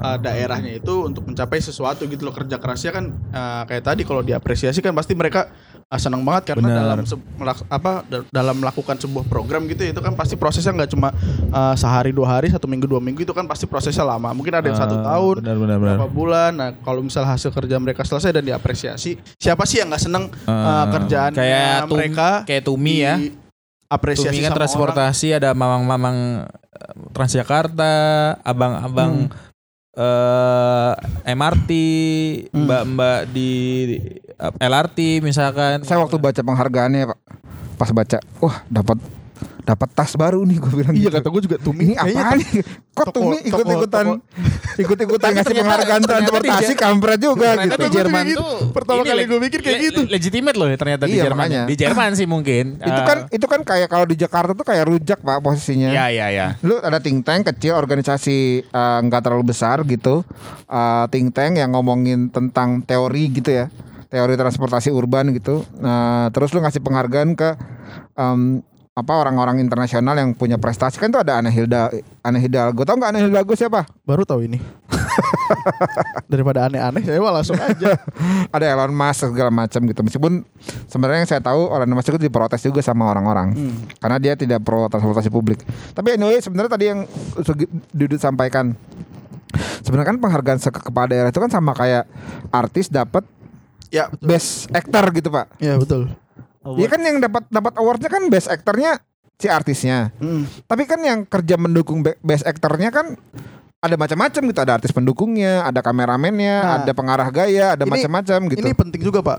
uh, 0.02 0.18
daerahnya 0.18 0.72
itu 0.74 0.94
untuk 1.00 1.22
mencapai 1.22 1.56
sesuatu 1.56 2.02
gitu 2.04 2.26
loh 2.26 2.34
kerja 2.34 2.58
kerasnya 2.58 2.90
kan 2.90 3.04
uh, 3.30 3.62
kayak 3.64 3.86
tadi 3.86 4.02
kalau 4.02 4.18
diapresiasi 4.20 4.82
kan 4.82 4.90
pasti 4.90 5.14
mereka 5.14 5.46
uh, 5.86 5.94
senang 5.94 6.26
banget 6.26 6.50
karena 6.50 6.66
Benar. 6.66 6.78
dalam 6.82 7.06
se- 7.06 7.22
apa 7.70 8.02
da- 8.02 8.26
dalam 8.34 8.58
melakukan 8.58 8.98
sebuah 8.98 9.22
program 9.24 9.62
gitu 9.70 9.86
itu 9.86 9.96
kan 9.96 10.10
pasti 10.12 10.34
prosesnya 10.34 10.74
nggak 10.74 10.90
cuma 10.90 11.14
uh, 11.54 11.74
sehari 11.74 12.10
dua 12.10 12.26
hari 12.28 12.50
satu 12.50 12.66
minggu 12.66 12.90
dua 12.90 12.98
minggu 12.98 13.22
itu 13.22 13.30
kan 13.30 13.46
pasti 13.46 13.64
prosesnya 13.64 14.02
lama 14.02 14.34
mungkin 14.34 14.50
ada 14.52 14.66
yang 14.66 14.76
satu 14.76 14.98
Ah, 14.98 15.06
tahun 15.08 15.34
Benar 15.38 15.54
benar 15.56 15.76
benar. 15.78 15.96
berapa 15.96 16.08
bulan 16.10 16.50
nah 16.52 16.74
kalau 16.76 16.98
misal 16.98 17.22
hasil 17.22 17.54
kerja 17.54 17.78
mereka 17.78 18.02
selesai 18.02 18.34
dan 18.34 18.42
diapresiasi 18.42 19.22
siapa 19.38 19.62
sih 19.64 19.78
yang 19.78 19.86
nggak 19.86 20.02
seneng 20.02 20.34
uh, 20.44 20.50
Ah, 20.50 20.90
kerjaan 20.90 21.30
kayak 21.30 21.86
mereka 21.86 22.42
kayak 22.42 22.66
Tumi 22.66 22.94
ya. 22.98 23.22
Apresiasi 23.92 24.32
Tumi 24.32 24.40
kan 24.40 24.52
sama 24.52 24.58
transportasi 24.64 25.36
ada 25.36 25.52
mamang-mamang 25.52 26.48
eh, 26.48 26.92
Transjakarta, 27.12 27.94
abang-abang 28.40 29.28
Hmm. 29.28 29.50
eh 29.92 30.92
MRT, 31.28 31.70
Hmm. 32.48 32.64
mbak-mbak 32.64 33.18
di 33.28 33.50
eh, 34.24 34.52
LRT 34.56 35.20
misalkan. 35.20 35.84
Saya 35.84 36.00
waktu 36.00 36.16
baca 36.16 36.40
penghargaannya 36.40 37.12
Pak, 37.12 37.18
pas 37.76 37.90
baca, 37.92 38.18
wah 38.40 38.56
dapat 38.66 38.96
dapat 39.62 39.88
tas 39.90 40.10
baru 40.12 40.42
nih 40.42 40.58
gue 40.58 40.72
bilang. 40.72 40.90
Iya 40.92 41.06
gitu. 41.06 41.16
kata 41.16 41.28
gue 41.28 41.42
juga 41.44 41.56
Tumi 41.56 41.82
Ini 41.84 41.94
apa 41.94 42.34
nih? 42.34 42.50
Kok 42.92 43.04
toko- 43.04 43.14
Tumi 43.14 43.36
ikut-ikutan 43.42 44.06
ikut-ikutan 44.74 45.30
ngasih 45.32 45.54
penghargaan 45.54 46.02
transportasi 46.02 46.72
kampret 46.74 47.18
juga 47.18 47.48
Ternyata 47.54 47.70
gitu. 47.70 47.78
di 47.78 47.90
Jerman 47.92 48.24
tuh 48.32 48.54
Pertama 48.72 49.00
kali 49.02 49.22
gue 49.22 49.38
mikir 49.40 49.60
kayak 49.60 49.78
gitu. 49.80 50.00
Legitimate 50.04 50.56
loh 50.56 50.66
ternyata 50.72 51.04
di 51.04 51.14
Iya, 51.14 51.22
Jerman. 51.24 51.46
Di 51.64 51.74
Jerman 51.74 52.10
sih 52.14 52.26
mungkin. 52.26 52.64
Itu 52.82 52.90
Eh, 52.92 53.04
kan 53.04 53.18
itu 53.28 53.46
kan 53.46 53.60
kayak 53.62 53.86
kalau 53.86 54.02
di 54.04 54.16
Jakarta 54.16 54.52
tuh 54.52 54.62
kayak 54.62 54.84
rujak 54.84 55.18
Pak 55.18 55.38
posisinya. 55.38 55.88
Iya 55.88 56.04
iya 56.10 56.26
iya. 56.28 56.46
Lu 56.60 56.76
ada 56.76 56.98
think 56.98 57.22
tank 57.22 57.46
kecil 57.46 57.74
organisasi 57.74 58.38
eh, 58.64 58.98
nggak 59.00 59.22
terlalu 59.22 59.46
besar 59.48 59.82
gitu. 59.84 60.26
Eh, 60.64 61.04
think 61.08 61.30
tank 61.30 61.54
yang 61.54 61.70
ngomongin 61.70 62.28
tentang 62.28 62.80
teori 62.80 63.30
gitu 63.30 63.50
ya. 63.52 63.66
Teori 64.08 64.34
transportasi 64.34 64.90
urban 64.90 65.32
gitu. 65.32 65.64
Nah, 65.74 66.28
terus 66.28 66.52
lu 66.52 66.60
ngasih 66.60 66.80
penghargaan 66.80 67.32
ke 67.32 67.56
em, 68.12 68.60
apa 68.92 69.12
orang-orang 69.16 69.56
internasional 69.64 70.12
yang 70.12 70.36
punya 70.36 70.60
prestasi 70.60 71.00
kan 71.00 71.08
tuh 71.08 71.24
ada 71.24 71.40
Ana 71.40 71.48
Hilda 71.48 71.88
Ana 72.20 72.36
Hidalgo. 72.36 72.84
Tahu 72.84 73.00
nggak 73.00 73.10
Ana 73.16 73.20
Hidalgo 73.24 73.56
siapa? 73.56 73.88
Baru 74.04 74.28
tahu 74.28 74.44
ini. 74.44 74.60
Daripada 76.32 76.68
aneh-aneh 76.68 77.00
saya 77.00 77.16
mah 77.24 77.32
langsung 77.40 77.56
aja. 77.56 77.96
ada 78.54 78.64
Elon 78.68 78.92
Musk 78.92 79.32
segala 79.32 79.48
macam 79.48 79.80
gitu. 79.88 80.00
Meskipun 80.04 80.44
sebenarnya 80.92 81.24
yang 81.24 81.30
saya 81.32 81.40
tahu 81.40 81.72
Elon 81.72 81.88
Musk 81.96 82.12
itu 82.12 82.20
diprotes 82.20 82.60
juga 82.60 82.84
sama 82.84 83.08
orang-orang 83.08 83.56
karena 83.96 84.16
dia 84.20 84.36
tidak 84.36 84.60
pro 84.60 84.84
transportasi 84.92 85.32
publik. 85.32 85.64
Tapi 85.96 86.20
anyway 86.20 86.44
sebenarnya 86.44 86.76
tadi 86.76 86.84
yang 86.92 87.08
Dudut 87.96 88.20
sampaikan 88.20 88.76
sebenarnya 89.80 90.12
kan 90.12 90.18
penghargaan 90.20 90.58
se- 90.60 90.68
kepala 90.72 91.08
daerah 91.08 91.32
itu 91.32 91.40
kan 91.40 91.48
sama 91.48 91.72
kayak 91.72 92.04
artis 92.52 92.92
dapat 92.92 93.24
ya 93.88 94.08
betul. 94.08 94.28
best 94.28 94.68
actor 94.72 95.04
gitu 95.16 95.28
pak. 95.32 95.48
Ya 95.60 95.80
betul. 95.80 96.12
Iya 96.62 96.88
kan 96.88 97.00
yang 97.02 97.18
dapat 97.18 97.44
dapat 97.50 97.72
awardnya 97.78 98.10
kan 98.10 98.22
best 98.30 98.46
actornya 98.46 99.02
si 99.36 99.50
artisnya. 99.50 100.14
Hmm. 100.22 100.46
Tapi 100.70 100.86
kan 100.86 101.02
yang 101.02 101.26
kerja 101.26 101.58
mendukung 101.58 102.06
be- 102.06 102.18
best 102.22 102.46
actornya 102.46 102.94
kan 102.94 103.18
ada 103.82 103.98
macam-macam 103.98 104.42
gitu. 104.46 104.60
Ada 104.62 104.78
artis 104.78 104.94
pendukungnya, 104.94 105.66
ada 105.66 105.82
kameramennya, 105.82 106.56
Nah, 106.62 106.74
ada 106.86 106.92
pengarah 106.94 107.28
gaya, 107.34 107.74
ada 107.74 107.82
macam-macam 107.82 108.38
gitu. 108.54 108.62
Ini 108.62 108.78
penting 108.78 109.02
juga 109.02 109.20
pak. 109.20 109.38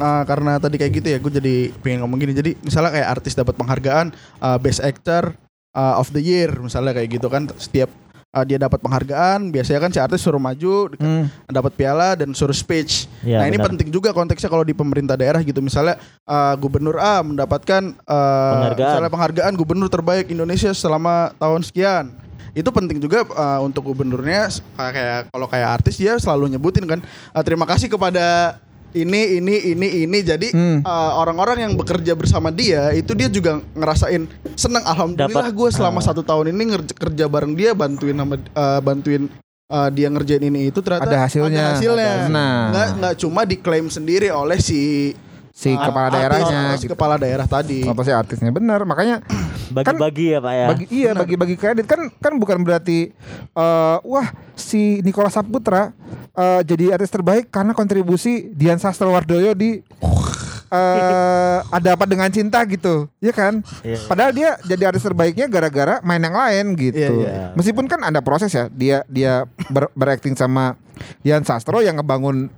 Ah, 0.00 0.24
karena 0.24 0.56
tadi 0.56 0.80
kayak 0.80 0.92
gitu 0.96 1.08
ya, 1.12 1.18
gue 1.20 1.32
jadi 1.36 1.54
pengen 1.84 2.00
ngomong 2.02 2.18
gini. 2.18 2.32
Jadi 2.32 2.56
misalnya 2.64 2.96
kayak 2.96 3.08
artis 3.20 3.36
dapat 3.36 3.54
penghargaan 3.60 4.16
ah, 4.40 4.56
Best 4.56 4.80
Actor 4.80 5.36
ah, 5.76 6.00
of 6.00 6.08
the 6.16 6.22
Year, 6.24 6.48
misalnya 6.56 6.96
kayak 6.96 7.20
gitu 7.20 7.28
kan. 7.28 7.44
Setiap 7.60 7.92
ah, 8.34 8.42
dia 8.42 8.58
dapat 8.58 8.82
penghargaan, 8.82 9.54
biasanya 9.54 9.78
kan 9.78 9.90
si 9.94 10.02
artis 10.02 10.18
suruh 10.20 10.42
maju, 10.42 10.90
Hmm. 10.98 11.30
dapat 11.46 11.72
piala 11.72 12.18
dan 12.18 12.34
suruh 12.34 12.52
speech. 12.52 13.06
Iya, 13.22 13.38
nah 13.38 13.46
ini 13.46 13.54
benar. 13.56 13.70
penting 13.70 13.88
juga 13.88 14.10
konteksnya 14.10 14.50
kalau 14.50 14.66
di 14.66 14.74
pemerintah 14.74 15.14
daerah 15.14 15.38
gitu. 15.40 15.62
Misalnya 15.62 15.94
ah, 16.26 16.58
Gubernur 16.58 16.98
A 16.98 17.22
mendapatkan 17.22 17.94
ah, 18.04 18.74
Penghargaan. 18.74 18.88
misalnya 18.90 19.10
penghargaan 19.14 19.52
Gubernur 19.54 19.86
terbaik 19.86 20.26
Indonesia 20.28 20.74
selama 20.74 21.30
tahun 21.38 21.62
sekian. 21.62 22.10
Itu 22.54 22.70
penting 22.70 23.02
juga 23.02 23.26
ah, 23.34 23.58
untuk 23.62 23.90
gubernurnya 23.90 24.46
kayak, 24.78 25.30
kalau 25.30 25.46
kayak 25.50 25.68
artis 25.82 25.98
dia 25.98 26.14
selalu 26.18 26.54
nyebutin 26.54 26.86
kan 26.86 27.02
ah, 27.34 27.42
terima 27.42 27.66
kasih 27.66 27.90
kepada 27.90 28.58
ini 28.94 29.20
ini 29.36 29.54
ini 29.68 29.88
ini 30.02 30.18
jadi 30.20 30.48
Hmm. 30.50 30.78
ah, 30.82 31.18
orang-orang 31.18 31.58
yang 31.60 31.74
bekerja 31.74 32.14
bersama 32.14 32.48
dia 32.48 32.90
itu 32.90 33.10
dia 33.12 33.26
juga 33.26 33.58
ngerasain 33.70 34.24
senang 34.54 34.82
alhamdulillah 34.84 35.50
gue 35.50 35.68
selama 35.68 35.98
ah. 35.98 36.04
satu 36.04 36.22
tahun 36.22 36.50
ini 36.50 36.62
ngerja- 36.70 36.96
kerja 36.96 37.24
bareng 37.26 37.52
dia 37.52 37.74
bantuin 37.74 38.14
sama 38.14 38.38
ah, 38.52 38.78
bantuin 38.78 39.26
ah, 39.66 39.88
dia 39.88 40.06
ngerjain 40.06 40.42
ini 40.42 40.70
itu 40.70 40.78
ternyata 40.78 41.06
Ada 41.06 41.18
hasilnya. 41.26 41.58
ada 41.60 41.72
hasilnya. 41.74 42.12
Nah. 42.28 42.60
nggak 42.70 42.88
nggak 42.96 43.14
cuma 43.18 43.42
diklaim 43.42 43.86
sendiri 43.88 44.30
oleh 44.30 44.56
si 44.56 45.10
si 45.54 45.70
ah, 45.70 45.86
kepala 45.86 46.10
artis, 46.10 46.18
daerahnya 46.18 46.60
si 46.74 46.84
gitu. 46.84 46.92
kepala 46.98 47.14
daerah 47.14 47.46
tadi. 47.46 47.86
apa 47.86 48.02
sih 48.02 48.10
artisnya 48.10 48.50
benar 48.50 48.82
makanya 48.82 49.22
Bagi-bagi 49.74 50.34
ya 50.34 50.38
Pak 50.38 50.52
ya. 50.52 50.66
bagi 50.68 50.84
iya 50.90 51.10
bagi-bagi 51.14 51.56
kredit 51.56 51.86
kan 51.86 52.10
kan 52.18 52.34
bukan 52.36 52.62
berarti 52.62 53.14
eh, 53.48 53.96
wah 54.02 54.28
si 54.54 54.98
Nikola 55.00 55.30
Saputra 55.30 55.94
eh, 56.32 56.60
jadi 56.62 56.98
artis 56.98 57.08
terbaik 57.08 57.48
karena 57.48 57.70
kontribusi 57.70 58.50
Dian 58.50 58.76
Sastrowardoyo 58.76 59.54
di 59.54 59.78
eh 60.74 61.58
ada 61.70 61.88
apa 61.94 62.02
dengan 62.02 62.26
cinta 62.28 62.58
gitu 62.66 63.06
ya 63.18 63.30
kan 63.30 63.62
Iya. 63.86 63.98
padahal 64.10 64.32
dia 64.34 64.50
jadi 64.66 64.90
artis 64.90 65.06
terbaiknya 65.06 65.46
gara-gara 65.46 66.02
main 66.02 66.18
yang 66.18 66.34
lain 66.34 66.74
gitu 66.74 66.98
Iya, 66.98 67.10
iya. 67.14 67.46
meskipun 67.54 67.86
kan 67.86 68.02
ada 68.02 68.18
proses 68.18 68.50
ya 68.50 68.66
dia 68.68 69.06
dia 69.06 69.46
ber, 69.70 69.86
berakting 69.94 70.34
sama 70.34 70.74
Dian 71.22 71.46
Sastro 71.46 71.78
yang 71.78 71.94
ngebangun 71.94 72.50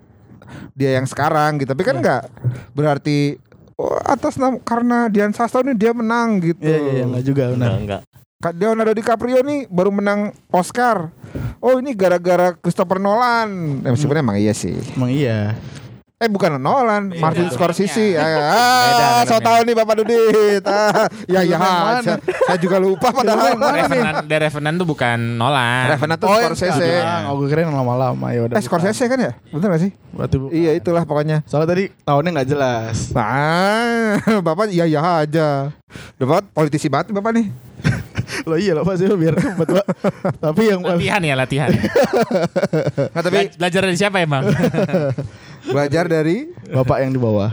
dia 0.72 0.96
yang 0.96 1.06
sekarang 1.06 1.58
gitu 1.58 1.72
tapi 1.72 1.82
Iya. 1.82 1.90
kan 1.90 1.96
nggak 2.00 2.22
berarti 2.72 3.18
oh, 3.76 3.98
atas 4.02 4.36
nama 4.36 4.56
karena 4.60 5.06
Dian 5.08 5.30
Sastro 5.30 5.60
ini 5.60 5.74
dia 5.74 5.92
menang 5.92 6.40
gitu 6.40 6.60
Iya 6.60 6.78
iya 6.78 6.92
iya, 6.92 7.04
nggak 7.06 7.24
juga 7.24 7.42
benar. 7.52 7.70
Enggak, 7.76 7.80
enggak. 7.82 8.02
Kak 8.36 8.52
Leonardo 8.52 8.92
DiCaprio 8.92 9.40
nih 9.40 9.64
baru 9.66 9.88
menang 9.88 10.20
Oscar. 10.52 11.08
Oh 11.56 11.80
ini 11.80 11.96
gara-gara 11.96 12.52
Christopher 12.52 13.00
Nolan. 13.00 13.80
Eh, 13.80 13.90
meskipun 13.90 14.20
emang 14.20 14.36
iya 14.36 14.52
sih. 14.52 14.76
Emang 14.92 15.08
iya. 15.08 15.56
Eh 16.16 16.32
bukan 16.32 16.56
Nolan, 16.56 17.12
Martin 17.20 17.52
Scorsese. 17.52 18.16
Ah, 18.16 18.24
Beda 18.24 19.04
ah, 19.04 19.22
so 19.28 19.36
tahu 19.36 19.68
nih 19.68 19.76
Bapak 19.76 20.00
Dudit. 20.00 20.64
Ah, 20.76 21.12
ya 21.28 21.44
ya, 21.44 21.56
yang 21.56 21.60
mana? 21.60 22.00
saya, 22.00 22.16
saya 22.24 22.56
juga 22.56 22.80
lupa 22.80 23.12
padahal. 23.12 23.52
Revenant, 23.52 24.24
The 24.24 24.36
Revenant 24.48 24.76
tuh 24.80 24.88
bukan 24.88 25.36
Nolan. 25.36 25.92
Revenant 25.92 26.16
tuh 26.16 26.32
Oh, 26.32 26.40
yang 26.40 26.56
Scorsese. 26.56 26.80
sekarang. 26.80 27.22
Oh, 27.28 27.36
gue 27.36 27.52
yang 27.52 27.76
lama-lama 27.76 28.32
ya 28.32 28.48
udah. 28.48 28.56
Eh 28.56 28.64
Scorsese 28.64 29.04
kan 29.12 29.18
ya? 29.20 29.36
Bener 29.52 29.76
gak 29.76 29.82
sih? 29.84 29.92
Berarti 30.16 30.36
bukan. 30.40 30.52
Iya 30.56 30.72
itulah 30.80 31.04
pokoknya. 31.04 31.44
Soalnya 31.44 31.68
tadi 31.76 31.84
tahunnya 32.00 32.30
nggak 32.32 32.48
jelas. 32.48 32.96
Nah, 33.12 34.16
Bapak 34.46 34.72
iya 34.72 34.88
iya 34.88 35.04
aja. 35.20 35.68
Bapak 36.16 36.48
politisi 36.56 36.88
banget 36.88 37.12
nih, 37.12 37.16
Bapak 37.20 37.32
nih. 37.36 37.46
Loh 38.48 38.58
iya 38.58 38.72
loh 38.74 38.82
Pak 38.82 38.94
sih 38.98 39.06
biar 39.06 39.34
cepet 39.38 39.68
Pak. 39.70 39.86
Tapi 40.42 40.62
yang 40.66 40.80
Latihan 40.82 41.22
ya 41.22 41.34
latihan. 41.38 41.70
Nah, 43.16 43.22
tapi 43.24 43.48
Bela- 43.48 43.54
belajar 43.56 43.80
dari 43.86 43.96
siapa 43.96 44.16
emang? 44.20 44.44
belajar 45.72 46.04
dari 46.06 46.50
Bapak 46.70 46.96
yang 47.02 47.10
di 47.14 47.20
bawah. 47.20 47.50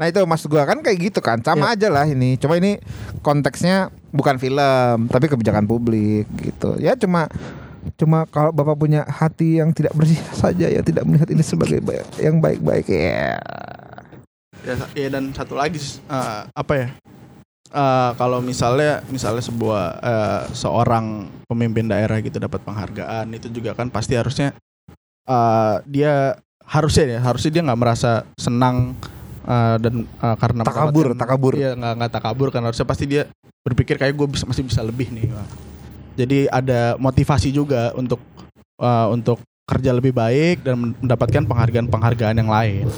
Nah 0.00 0.08
itu 0.08 0.16
mas 0.24 0.40
gua 0.48 0.64
kan 0.64 0.80
kayak 0.80 1.12
gitu 1.12 1.20
kan 1.20 1.44
sama 1.44 1.76
aja 1.76 1.92
lah 1.92 2.08
ini. 2.08 2.40
Cuma 2.40 2.56
ini 2.56 2.80
konteksnya 3.20 3.92
bukan 4.08 4.40
film 4.40 5.12
tapi 5.12 5.28
kebijakan 5.28 5.68
publik 5.68 6.24
gitu. 6.40 6.80
Ya 6.80 6.96
cuma 6.96 7.28
cuma 8.00 8.24
kalau 8.28 8.48
bapak 8.48 8.76
punya 8.80 9.04
hati 9.04 9.60
yang 9.60 9.76
tidak 9.76 9.92
bersih 9.92 10.16
saja 10.32 10.72
ya 10.72 10.80
tidak 10.80 11.04
melihat 11.04 11.28
ini 11.28 11.44
sebagai 11.44 11.80
baik, 11.84 12.04
yang 12.20 12.40
baik-baik 12.40 12.86
ya. 12.88 13.40
ya, 14.64 14.74
ya 14.92 15.08
dan 15.08 15.32
satu 15.32 15.56
lagi 15.56 15.80
eh, 16.08 16.40
apa 16.48 16.72
ya? 16.76 16.88
Eh, 17.70 18.10
kalau 18.18 18.42
misalnya 18.42 18.98
misalnya 19.14 19.46
sebuah 19.46 19.84
eh, 20.02 20.42
seorang 20.58 21.30
pemimpin 21.46 21.86
daerah 21.86 22.18
gitu 22.18 22.42
dapat 22.42 22.58
penghargaan 22.66 23.30
itu 23.30 23.46
juga 23.46 23.78
kan 23.78 23.86
pasti 23.86 24.18
harusnya 24.18 24.50
eh, 25.30 25.74
dia 25.86 26.34
harusnya 26.66 27.14
ya 27.14 27.20
harusnya 27.22 27.50
dia 27.54 27.62
nggak 27.62 27.78
merasa 27.78 28.26
senang 28.34 28.98
eh, 29.46 29.76
dan 29.78 30.02
eh, 30.02 30.36
karena 30.42 30.66
Takabur, 30.66 31.14
takabur. 31.14 31.52
Iya 31.54 31.78
nggak 31.78 31.92
nggak 31.94 32.10
takabur 32.10 32.50
kan 32.50 32.66
harusnya 32.66 32.82
pasti 32.90 33.06
dia 33.06 33.30
berpikir 33.62 34.02
kayak 34.02 34.18
gue 34.18 34.26
bisa, 34.34 34.50
masih 34.50 34.66
bisa 34.66 34.82
lebih 34.82 35.06
nih. 35.14 35.30
Jadi 36.18 36.50
ada 36.50 36.98
motivasi 36.98 37.54
juga 37.54 37.94
untuk 37.94 38.18
eh, 38.82 39.06
untuk 39.14 39.46
kerja 39.70 39.94
lebih 39.94 40.10
baik 40.10 40.66
dan 40.66 40.98
mendapatkan 40.98 41.46
penghargaan-penghargaan 41.46 42.34
yang 42.34 42.50
lain. 42.50 42.90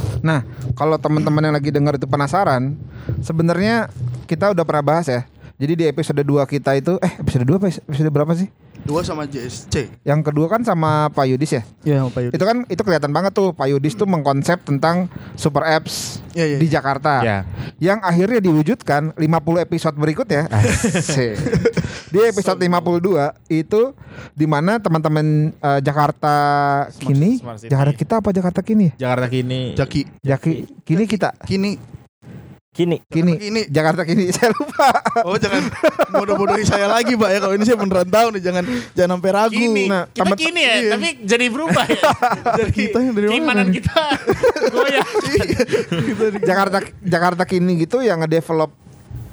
Kalau 0.73 0.97
teman-teman 0.97 1.53
yang 1.53 1.55
lagi 1.61 1.69
dengar 1.69 2.01
itu 2.01 2.09
penasaran, 2.09 2.81
sebenarnya 3.21 3.93
kita 4.25 4.51
udah 4.51 4.65
pernah 4.65 4.85
bahas 4.85 5.07
ya. 5.07 5.23
Jadi 5.61 5.73
di 5.79 5.85
episode 5.87 6.19
2 6.19 6.43
kita 6.49 6.75
itu 6.75 6.99
eh 6.99 7.13
episode 7.23 7.47
2 7.47 7.55
apa 7.55 7.69
episode 7.71 8.11
berapa 8.11 8.33
sih? 8.35 8.49
Dua 8.83 8.99
sama 9.07 9.31
JSC. 9.31 10.03
Yang 10.03 10.21
kedua 10.27 10.51
kan 10.51 10.67
sama 10.67 11.07
Pak 11.15 11.23
Yudis 11.31 11.55
ya. 11.55 11.63
Iya, 11.87 12.03
Pak 12.11 12.19
Yudi. 12.19 12.33
Itu 12.35 12.43
kan 12.43 12.67
itu 12.67 12.83
kelihatan 12.83 13.15
banget 13.15 13.31
tuh 13.31 13.55
Pak 13.55 13.71
Yudis 13.71 13.95
tuh 13.95 14.11
mengkonsep 14.11 14.59
tentang 14.67 15.07
super 15.39 15.63
apps 15.63 16.19
Iya, 16.35 16.47
iya. 16.51 16.59
di 16.59 16.67
Jakarta. 16.67 17.23
ya. 17.23 17.39
yang 17.79 18.03
akhirnya 18.03 18.43
diwujudkan 18.43 19.15
50 19.15 19.23
episode 19.63 19.95
berikutnya. 19.95 20.51
Asik. 20.51 21.39
Di 22.13 22.21
episode 22.29 22.61
52 22.61 23.33
itu 23.49 23.97
di 24.35 24.45
mana 24.45 24.77
teman-teman 24.77 25.49
eh, 25.55 25.81
Jakarta 25.81 26.35
kini, 27.01 27.41
Smart. 27.41 27.63
Jakarta 27.65 27.95
kita 27.97 28.15
apa 28.21 28.29
Jakarta 28.35 28.61
kini? 28.61 28.93
Jakarta 28.99 29.27
kini. 29.31 29.73
Jaki. 29.73 30.01
Jaki 30.21 30.53
kini 30.85 31.05
kita 31.07 31.33
Kini. 31.47 32.02
Kini 32.73 33.05
kini 33.05 33.37
Kini. 33.37 33.61
Jakarta 33.69 34.01
kini 34.09 34.31
saya 34.37 34.49
lupa. 34.57 34.89
Oh 35.29 35.37
jangan 35.37 35.69
bodoh-bodohi 36.09 36.65
saya 36.65 36.89
lagi 36.89 37.13
pak 37.21 37.29
ya 37.29 37.39
kalau 37.45 37.53
ini 37.53 37.69
saya 37.69 37.77
beneran 37.77 38.09
tahu 38.09 38.33
nih 38.33 38.43
jangan 38.49 38.65
jangan 38.97 39.11
sampai 39.21 39.31
ragu. 39.37 39.53
Kini. 39.53 39.85
Nah, 39.93 40.09
kita 40.09 40.33
kini 40.33 40.63
ya, 40.65 40.75
iya. 40.81 40.91
tapi 40.97 41.09
jadi 41.21 41.47
berubah 41.53 41.85
ya. 41.85 42.11
Dari 42.65 42.73
kita 42.73 42.97
yang 43.05 43.13
dari 43.13 43.29
mana? 43.45 43.69
Kita 43.69 44.17
goyah. 44.73 45.09
Jakarta 46.41 46.79
Jakarta 47.05 47.43
kini 47.45 47.77
gitu 47.85 48.01
yang 48.01 48.25
ngedevelop 48.25 48.73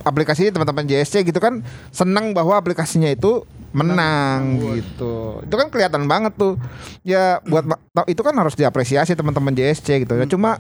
aplikasi 0.04 0.52
teman-teman 0.52 0.84
JSC 0.84 1.24
gitu 1.24 1.40
kan 1.40 1.64
senang 1.96 2.36
bahwa 2.36 2.60
aplikasinya 2.60 3.08
itu 3.08 3.48
menang 3.72 4.60
gitu. 4.76 5.40
Itu 5.48 5.56
kan 5.56 5.72
kelihatan 5.72 6.12
banget 6.12 6.36
tuh. 6.36 6.60
Ya 7.08 7.40
buat 7.48 7.64
itu 8.12 8.20
kan 8.20 8.36
harus 8.36 8.60
diapresiasi 8.60 9.16
teman-teman 9.16 9.56
JSC 9.56 10.04
gitu. 10.04 10.20
Ya 10.20 10.28
cuma 10.28 10.60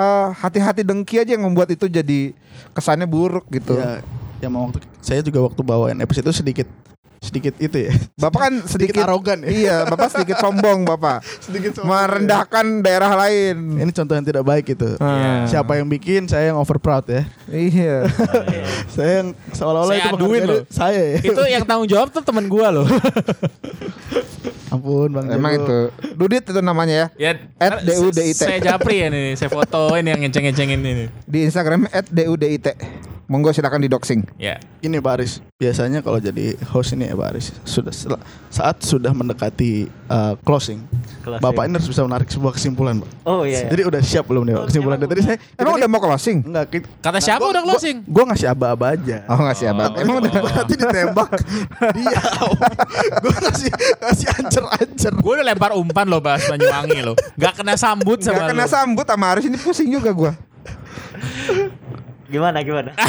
eh, 0.00 0.26
hati-hati 0.40 0.80
dengki 0.80 1.20
aja 1.20 1.36
yang 1.36 1.44
membuat 1.44 1.68
itu 1.68 1.84
jadi 1.84 2.32
kesannya 2.72 3.04
buruk 3.04 3.44
gitu. 3.52 3.76
Ya, 3.76 4.00
ya 4.40 4.48
mau 4.48 4.64
waktu 4.64 4.80
saya 5.04 5.20
juga 5.20 5.44
waktu 5.44 5.60
bawain 5.60 6.00
episode 6.00 6.24
itu 6.32 6.40
sedikit 6.40 6.68
sedikit 7.20 7.52
itu 7.60 7.76
ya. 7.76 7.92
Bapak 8.16 8.40
kan 8.40 8.54
sedikit, 8.64 8.96
Sedikit 8.96 9.04
arogan 9.04 9.44
ya. 9.44 9.48
Iya, 9.52 9.76
Bapak 9.92 10.08
sedikit 10.08 10.40
sombong, 10.40 10.88
Bapak. 10.88 11.20
Sedikit 11.44 11.76
sombong, 11.76 11.92
Merendahkan 11.92 12.80
daerah 12.80 13.12
lain. 13.12 13.76
Ini 13.76 13.92
contoh 13.92 14.14
yang 14.16 14.24
tidak 14.24 14.44
baik 14.48 14.72
itu. 14.72 14.96
Ah. 14.96 15.44
Siapa 15.44 15.76
yang 15.76 15.84
bikin 15.84 16.24
saya 16.32 16.50
yang 16.50 16.56
over 16.56 16.80
proud 16.80 17.04
ya. 17.04 17.28
Iya. 17.52 18.08
saya 18.96 19.10
yang 19.20 19.28
seolah-olah 19.52 19.94
itu 20.00 20.08
aduin 20.08 20.16
penghargaan 20.16 20.48
loh. 20.48 20.60
saya 20.72 21.02
ya. 21.12 21.18
Itu 21.20 21.42
yang 21.44 21.64
tanggung 21.68 21.88
jawab 21.92 22.08
tuh 22.08 22.24
temen 22.24 22.48
gua 22.48 22.72
loh. 22.72 22.88
Ampun 24.80 25.12
Bang 25.12 25.28
Emang 25.28 25.52
Jago. 25.52 25.62
itu. 25.62 25.78
Dudit 26.16 26.44
itu 26.48 26.60
namanya 26.64 26.94
ya. 26.96 27.06
ya, 27.20 27.32
At 27.60 27.84
DUDIT. 27.84 28.32
Saya 28.32 28.58
japri 28.58 29.04
ya 29.04 29.12
nih, 29.12 29.36
saya 29.36 29.52
fotoin 29.52 30.08
yang 30.08 30.18
ngeceng-ngecengin 30.24 30.80
ini. 30.80 31.04
Di 31.28 31.44
Instagram 31.44 31.84
@dudit. 32.08 32.72
Monggo 33.30 33.54
silakan 33.54 33.86
di 33.86 33.86
doxing. 33.86 34.26
Ya. 34.42 34.58
Ini 34.82 34.98
Pak 34.98 35.22
Aris, 35.22 35.38
biasanya 35.54 36.02
kalau 36.02 36.18
jadi 36.18 36.58
host 36.66 36.98
ini 36.98 37.06
ya 37.06 37.14
Pak 37.14 37.28
Aris, 37.30 37.54
sudah 37.62 37.94
saat 38.50 38.82
sudah 38.82 39.14
mendekati 39.14 39.86
uh, 40.10 40.34
closing, 40.42 40.82
Closing. 41.20 41.44
Bapak 41.44 41.62
ini 41.68 41.74
harus 41.76 41.88
bisa 41.88 42.00
menarik 42.00 42.28
sebuah 42.32 42.52
kesimpulan, 42.56 43.04
Pak. 43.04 43.10
Oh 43.28 43.44
iya. 43.44 43.68
Jadi 43.68 43.82
udah 43.84 44.00
siap 44.00 44.24
belum 44.24 44.42
nih 44.48 44.54
Pak, 44.56 44.64
kesimpulan? 44.72 44.96
siap, 44.96 45.10
Tadi 45.12 45.20
saya 45.20 45.36
Emang 45.60 45.74
udah 45.76 45.88
mau 45.92 46.00
closing? 46.00 46.38
enggak 46.48 46.66
Kata 47.04 47.18
siapa 47.20 47.44
udah 47.44 47.62
closing? 47.62 47.96
Gue 48.08 48.24
ngasih 48.24 48.46
aba-aba 48.48 48.96
aja. 48.96 49.16
Oh 49.28 49.36
nggak 49.36 49.56
siap. 49.56 49.74
Emang 50.00 50.16
udah 50.24 50.32
Berarti 50.48 50.74
ditembak 50.80 51.30
dia. 51.92 52.20
gue 53.20 53.34
ngasih 53.36 53.68
ngasih 54.00 54.26
ancer-ancer. 54.40 55.12
Gue 55.20 55.32
udah 55.36 55.44
lempar 55.44 55.76
umpan 55.76 56.08
loh 56.08 56.24
bahas 56.24 56.40
Banyuwangi 56.48 57.04
loh. 57.04 57.16
Gak 57.36 57.60
kena 57.60 57.76
sambut 57.76 58.24
sama 58.24 58.40
Gak 58.40 58.56
kena 58.56 58.64
sambut 58.64 59.04
sama 59.04 59.36
Aris 59.36 59.44
ini 59.44 59.60
pusing 59.60 59.92
juga 59.92 60.10
gua. 60.16 60.32
Gimana 62.32 62.62
gimana? 62.62 62.94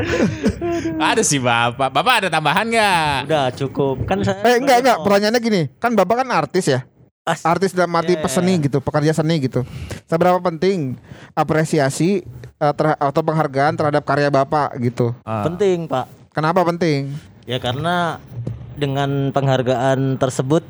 Ada 1.10 1.22
sih 1.22 1.38
bapak. 1.38 1.88
Bapak 1.90 2.14
ada 2.20 2.28
tambahan 2.28 2.66
nggak? 2.66 3.16
Udah 3.28 3.46
cukup. 3.52 4.04
Kan 4.04 4.22
saya 4.22 4.40
Eh 4.44 4.56
enggak 4.60 4.84
enggak, 4.84 4.96
pertanyaannya 5.02 5.40
gini. 5.40 5.62
Kan 5.76 5.92
Bapak 5.92 6.24
kan 6.24 6.28
artis 6.30 6.66
ya? 6.68 6.84
As- 7.26 7.42
Artis 7.42 7.74
dalam 7.74 7.90
arti 7.90 8.14
Iya, 8.14 8.22
iya, 8.22 8.24
peseni 8.24 8.54
gitu, 8.62 8.78
pekerja 8.78 9.10
seni 9.10 9.42
gitu. 9.42 9.66
Seberapa 10.06 10.38
penting 10.38 10.94
apresiasi 11.34 12.22
terha- 12.70 12.94
atau 12.96 13.18
penghargaan 13.20 13.74
terhadap 13.74 14.06
karya 14.06 14.30
Bapak 14.30 14.78
gitu? 14.78 15.10
penting, 15.26 15.90
Pak. 15.90 16.06
Kenapa 16.30 16.62
penting? 16.62 17.10
Ya 17.42 17.58
karena 17.58 18.22
dengan 18.78 19.34
penghargaan 19.34 20.20
tersebut 20.20 20.62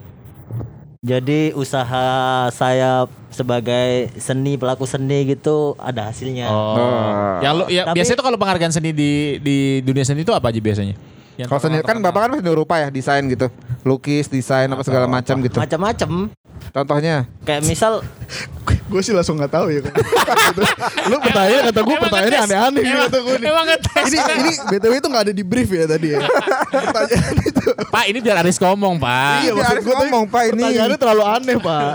jadi 1.05 1.53
usaha 1.53 2.07
saya 2.51 3.05
sebagai 3.29 4.09
seni 4.17 4.57
pelaku 4.57 4.89
seni 4.89 5.29
gitu 5.29 5.77
ada 5.77 6.09
hasilnya. 6.09 6.49
Oh. 6.49 7.41
Yang 7.41 7.53
lu 7.53 7.65
ya 7.69 7.83
Tapi- 7.85 7.97
biasanya 8.01 8.17
tuh 8.17 8.27
kalau 8.27 8.39
penghargaan 8.41 8.73
seni 8.73 8.91
di 8.97 9.37
di 9.41 9.57
dunia 9.81 10.05
seni 10.05 10.25
itu 10.25 10.33
apa 10.33 10.49
aja 10.49 10.61
biasanya? 10.61 10.97
Yang 11.37 11.49
Kalau 11.53 11.61
seni 11.61 11.77
kan. 11.85 12.01
Bapak 12.01 12.21
kan 12.27 12.31
seni 12.41 12.53
rupa 12.53 12.81
ya, 12.81 12.89
desain 12.89 13.21
gitu. 13.29 13.53
Lukis, 13.85 14.27
desain 14.27 14.67
apa 14.73 14.81
segala 14.83 15.05
macam 15.05 15.37
gitu. 15.45 15.61
Macam-macam. 15.61 16.33
Contohnya 16.73 17.29
Kayak 17.45 17.63
misal 17.69 18.01
gue 18.87 19.01
sih 19.01 19.11
langsung 19.11 19.35
nggak 19.35 19.51
tahu 19.51 19.67
ya. 19.69 19.81
kan. 19.83 19.93
Gitu. 19.93 20.63
Lu 21.11 21.17
pertanyaan 21.19 21.63
kata 21.67 21.81
gue 21.81 21.97
pertanyaannya 21.99 22.41
aneh-aneh 22.45 22.83
Emang- 22.83 23.03
kata 23.05 23.19
gue 23.19 23.37
nih. 23.37 23.47
Emang 23.49 23.65
ngetes. 23.67 24.05
Ini 24.07 24.19
ini 24.37 24.53
btw 24.69 24.93
itu 24.95 25.09
nggak 25.09 25.25
ada 25.27 25.35
di 25.35 25.43
brief 25.43 25.69
ya 25.69 25.85
tadi 25.85 26.09
ya. 26.13 26.21
Pertanyaan 26.87 27.35
itu. 27.41 27.63
Pak 27.87 28.05
ini 28.07 28.19
biar 28.21 28.37
Aris 28.41 28.57
ngomong 28.57 28.95
pak. 28.97 29.39
Iya, 29.43 29.53
maksud 29.53 29.79
gue 29.81 29.95
ngomong, 29.97 30.25
Pak, 30.27 30.43
ini. 30.49 30.63
Pertanyaannya 30.63 30.99
terlalu 30.99 31.23
aneh 31.25 31.57
Pak. 31.59 31.95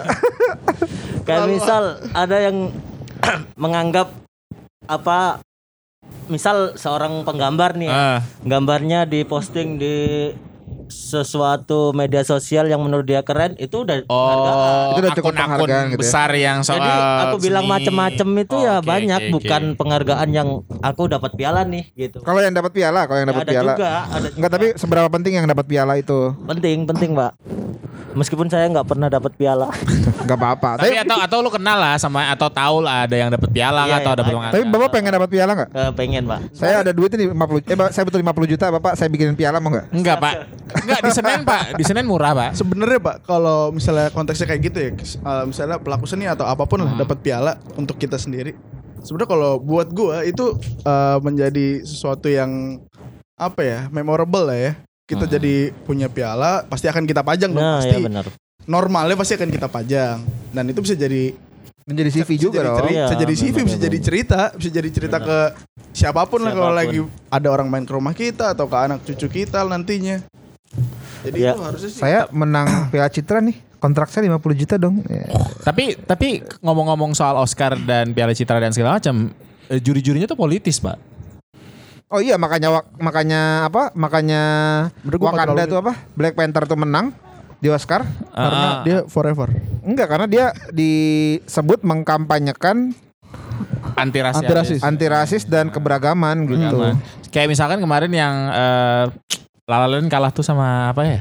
kayak 1.28 1.48
misal 1.48 1.84
ada 2.12 2.38
yang 2.42 2.58
menganggap 3.64 4.12
apa 4.84 5.40
misal 6.28 6.74
seorang 6.76 7.22
penggambar 7.22 7.76
nih 7.76 7.88
ya, 7.88 7.94
Ah. 7.94 8.20
gambarnya 8.42 9.06
diposting 9.06 9.78
di 9.78 9.96
sesuatu 10.92 11.90
media 11.92 12.22
sosial 12.22 12.68
yang 12.68 12.80
menurut 12.80 13.04
dia 13.04 13.22
keren 13.22 13.56
itu 13.56 13.82
udah 13.82 14.04
penghargaan. 14.04 14.54
Oh, 14.54 14.92
Itu 14.92 15.00
udah 15.00 15.14
cukup 15.16 15.34
penghargaan 15.34 15.86
gitu 15.88 15.96
ya. 15.96 16.02
besar 16.02 16.30
yang 16.34 16.58
soal 16.62 16.78
Jadi 16.78 16.92
aku 17.24 17.36
bilang 17.40 17.66
macem-macem 17.66 18.28
itu 18.38 18.54
Oh, 18.54 18.62
ya 18.62 18.76
oke, 18.78 18.86
banyak 18.86 19.22
oke, 19.22 19.32
bukan 19.34 19.62
oke. 19.66 19.78
penghargaan 19.78 20.30
yang 20.30 20.50
aku 20.80 21.04
dapat 21.08 21.32
piala 21.34 21.64
nih 21.64 21.84
gitu. 21.96 22.20
kalau 22.20 22.38
yang 22.38 22.52
dapat 22.52 22.72
piala, 22.72 23.02
kalau 23.06 23.18
yang 23.18 23.26
Ya, 23.26 23.34
dapat 23.34 23.44
ada 23.44 23.52
piala. 23.52 23.74
juga, 23.74 23.90
ada 24.06 24.20
juga. 24.22 24.38
Enggak, 24.38 24.52
tapi 24.52 24.68
seberapa 24.76 25.08
penting 25.10 25.34
yang 25.34 25.48
dapat 25.48 25.66
piala 25.66 25.94
itu? 25.96 26.20
penting 26.44 26.84
penting 26.86 27.12
pak. 27.14 27.32
Meskipun 28.12 28.48
saya 28.48 28.68
nggak 28.68 28.88
pernah 28.88 29.08
dapat 29.08 29.32
piala. 29.36 29.72
Enggak 30.24 30.38
apa-apa. 30.38 30.70
Tapi 30.84 30.94
Tapi, 30.94 31.04
atau 31.08 31.18
atau 31.18 31.38
lu 31.40 31.50
kenal 31.50 31.78
lah 31.80 31.96
sama 31.96 32.28
atau 32.30 32.48
tahu 32.52 32.84
lah 32.84 33.08
ada 33.08 33.16
yang 33.16 33.30
dapat 33.32 33.50
piala 33.50 33.88
Iya, 33.88 34.04
atau 34.04 34.12
iya, 34.12 34.20
dapat 34.20 34.34
penghargaan. 34.36 34.54
tapi 34.54 34.64
Bapak 34.70 34.90
pengen 34.92 35.12
dapat 35.16 35.30
piala 35.32 35.52
nggak? 35.56 35.70
Eh, 35.72 35.92
pengen 35.96 36.24
pak. 36.28 36.40
Saya 36.52 36.74
ada 36.84 36.92
duit 36.92 37.12
ini 37.16 37.32
50 37.32 37.64
eh 37.68 37.78
Bapak, 37.78 37.92
saya 37.92 38.04
butuh 38.06 38.20
50 38.20 38.52
juta 38.52 38.66
Bapak 38.70 38.94
saya 39.00 39.08
bikinin 39.08 39.36
piala 39.36 39.58
mau 39.58 39.72
nggak? 39.72 39.86
Enggak, 39.92 40.18
Pak. 40.20 40.34
Enggak 40.84 41.00
di 41.04 41.12
Senen, 41.12 41.42
Pak. 41.44 41.62
Di 41.76 41.84
Senen 41.84 42.06
murah, 42.06 42.32
Pak. 42.36 42.50
Sebenarnya 42.56 43.00
Pak, 43.00 43.16
kalau 43.24 43.72
misalnya 43.72 44.08
konteksnya 44.12 44.48
kayak 44.48 44.62
gitu 44.68 44.78
ya, 44.80 44.90
eh, 44.98 45.44
misalnya 45.48 45.78
pelaku 45.80 46.06
seni 46.06 46.28
atau 46.28 46.46
apa 46.46 46.64
pun 46.64 46.84
lah 46.84 46.94
dapat 46.96 47.18
piala 47.20 47.60
untuk 47.76 47.96
kita 47.96 48.20
sendiri. 48.20 48.56
Sebenarnya 49.02 49.30
kalau 49.30 49.52
buat 49.58 49.90
gua 49.90 50.22
itu 50.22 50.56
eh, 50.84 51.18
menjadi 51.20 51.82
sesuatu 51.82 52.30
yang 52.30 52.82
apa 53.36 53.62
ya, 53.66 53.80
memorable 53.90 54.46
lah 54.46 54.58
ya. 54.58 54.72
Kita 55.12 55.26
jadi 55.28 55.56
punya 55.78 56.08
piala, 56.08 56.64
pasti 56.64 56.86
akan 56.86 57.04
kita 57.04 57.22
pajang 57.22 57.50
dong 57.50 57.60
Nah 57.60 57.78
pasti. 57.78 57.92
ya 57.92 58.00
benar. 58.00 58.26
Normalnya 58.64 59.16
pasti 59.16 59.34
akan 59.34 59.50
kita 59.50 59.68
pajang. 59.68 60.18
Dan 60.50 60.64
itu 60.66 60.80
bisa 60.80 60.94
jadi 60.94 61.36
Menjadi 61.82 62.10
CV 62.14 62.30
bisa 62.30 62.42
juga 62.42 62.58
jadi 62.58 62.68
dong. 62.68 62.78
ceri- 62.78 62.94
Iya, 62.94 63.04
bisa 63.04 63.18
jadi 63.18 63.34
CV, 63.34 63.52
benar, 63.52 63.66
bisa 63.66 63.80
jadi 63.80 63.98
cerita, 64.00 64.40
bisa 64.54 64.70
jadi 64.72 64.90
cerita 64.90 65.18
ke 65.20 65.38
siapa 65.92 66.22
pun, 66.24 66.40
lah 66.40 66.52
kalau 66.52 66.70
Siapa 66.70 66.78
pun. 66.78 66.80
lagi 66.80 66.98
ada 67.28 67.48
orang 67.50 67.68
main 67.68 67.84
ke 67.84 67.92
rumah 67.92 68.14
kita 68.14 68.46
atau 68.50 68.66
ke 68.66 68.78
anak 68.78 69.00
cucu 69.04 69.28
kita 69.28 69.66
nantinya. 69.66 70.22
Jadi 71.22 71.38
Ya. 71.38 71.52
itu 71.52 71.60
harusnya 71.60 71.90
sih 71.90 72.00
Saya 72.00 72.30
menang 72.30 72.66
Piala 72.94 73.10
Citra 73.10 73.40
nih. 73.40 73.58
Kontrak 73.78 74.08
saya 74.08 74.30
50 74.30 74.54
juta 74.56 74.78
dong. 74.78 75.02
Ya. 75.04 75.26
Tapi 75.60 75.98
tapi 76.00 76.28
ngomong-ngomong 76.60 77.12
soal 77.12 77.34
Oscar 77.36 77.74
dan 77.76 78.14
Piala 78.14 78.32
Citra 78.32 78.58
dan 78.58 78.70
segala 78.70 79.02
macam, 79.02 79.34
eh, 79.68 79.82
juri-jurinya 79.82 80.26
tuh 80.26 80.38
politis, 80.38 80.78
Pak. 80.78 81.11
Oh 82.12 82.20
iya 82.20 82.36
makanya 82.36 82.84
makanya 83.00 83.72
apa? 83.72 83.96
Makanya 83.96 84.44
Wakanda 85.08 85.64
tuh 85.64 85.80
apa? 85.80 85.96
Black 86.12 86.36
Panther 86.36 86.68
tuh 86.68 86.76
menang 86.76 87.16
di 87.64 87.72
Oscar. 87.72 88.04
Ah. 88.36 88.44
karena 88.44 88.68
dia 88.84 88.98
forever. 89.08 89.48
Enggak 89.88 90.08
karena 90.12 90.28
dia 90.28 90.46
disebut 90.76 91.88
mengkampanyekan 91.88 92.92
anti 93.96 94.20
rasis. 94.20 94.44
Anti 94.44 94.54
rasis. 94.54 94.80
anti 94.84 95.08
rasis 95.08 95.44
dan 95.48 95.72
keberagaman 95.72 96.44
gitu. 96.52 97.00
Kayak 97.32 97.48
misalkan 97.48 97.80
kemarin 97.80 98.12
yang 98.12 98.36
eh 98.52 99.04
La 99.72 99.80
La 99.80 99.88
Land 99.88 100.12
kalah 100.12 100.36
tuh 100.36 100.44
sama 100.44 100.92
apa 100.92 101.08
ya? 101.08 101.20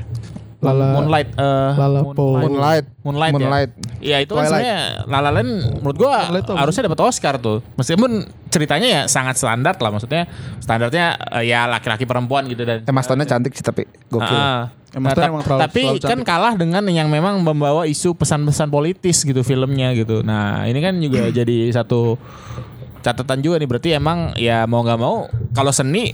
Lala- 0.60 0.92
Moonlight 0.92 1.28
eh 1.34 1.72
Lala 1.72 2.00
Moonlight. 2.04 2.84
Moonlight, 3.00 3.32
Moonlight. 3.32 3.70
ya. 3.72 3.96
Iya 4.00 4.16
itu 4.28 4.32
kan 4.36 4.44
sebenarnya 4.44 4.78
La 5.08 5.30
menurut 5.32 5.96
gua 5.96 6.28
harusnya 6.30 6.84
dapat 6.84 7.00
Oscar 7.00 7.40
tuh. 7.40 7.64
Meskipun 7.80 8.24
ceritanya 8.52 8.88
ya 8.88 9.00
sangat 9.08 9.40
standar 9.40 9.76
lah 9.76 9.90
maksudnya. 9.90 10.28
Standarnya 10.60 11.16
eh, 11.40 11.48
ya 11.48 11.64
laki-laki 11.64 12.04
perempuan 12.04 12.44
gitu 12.44 12.68
dan 12.68 12.84
Emma 12.84 13.00
Stone 13.00 13.24
cantik 13.24 13.56
sih 13.56 13.64
tapi 13.64 13.88
gokil. 14.12 14.36
Ah. 14.36 14.68
Emma 14.90 15.14
Nah, 15.14 15.22
emang 15.22 15.42
terlalu- 15.46 15.62
tapi 15.62 15.80
terlalu 15.86 16.00
kan 16.02 16.10
cantik. 16.18 16.26
kalah 16.26 16.54
dengan 16.58 16.82
yang 16.90 17.06
memang 17.06 17.40
membawa 17.40 17.86
isu 17.86 18.12
pesan-pesan 18.12 18.68
politis 18.68 19.22
gitu 19.22 19.40
filmnya 19.40 19.94
gitu. 19.94 20.20
Nah 20.20 20.66
ini 20.66 20.82
kan 20.82 20.98
juga 20.98 21.30
jadi 21.40 21.70
satu 21.70 22.18
catatan 23.00 23.40
juga 23.40 23.56
nih 23.56 23.68
berarti 23.70 23.88
emang 23.96 24.36
ya 24.36 24.68
mau 24.68 24.84
nggak 24.84 25.00
mau 25.00 25.24
kalau 25.56 25.72
seni 25.72 26.12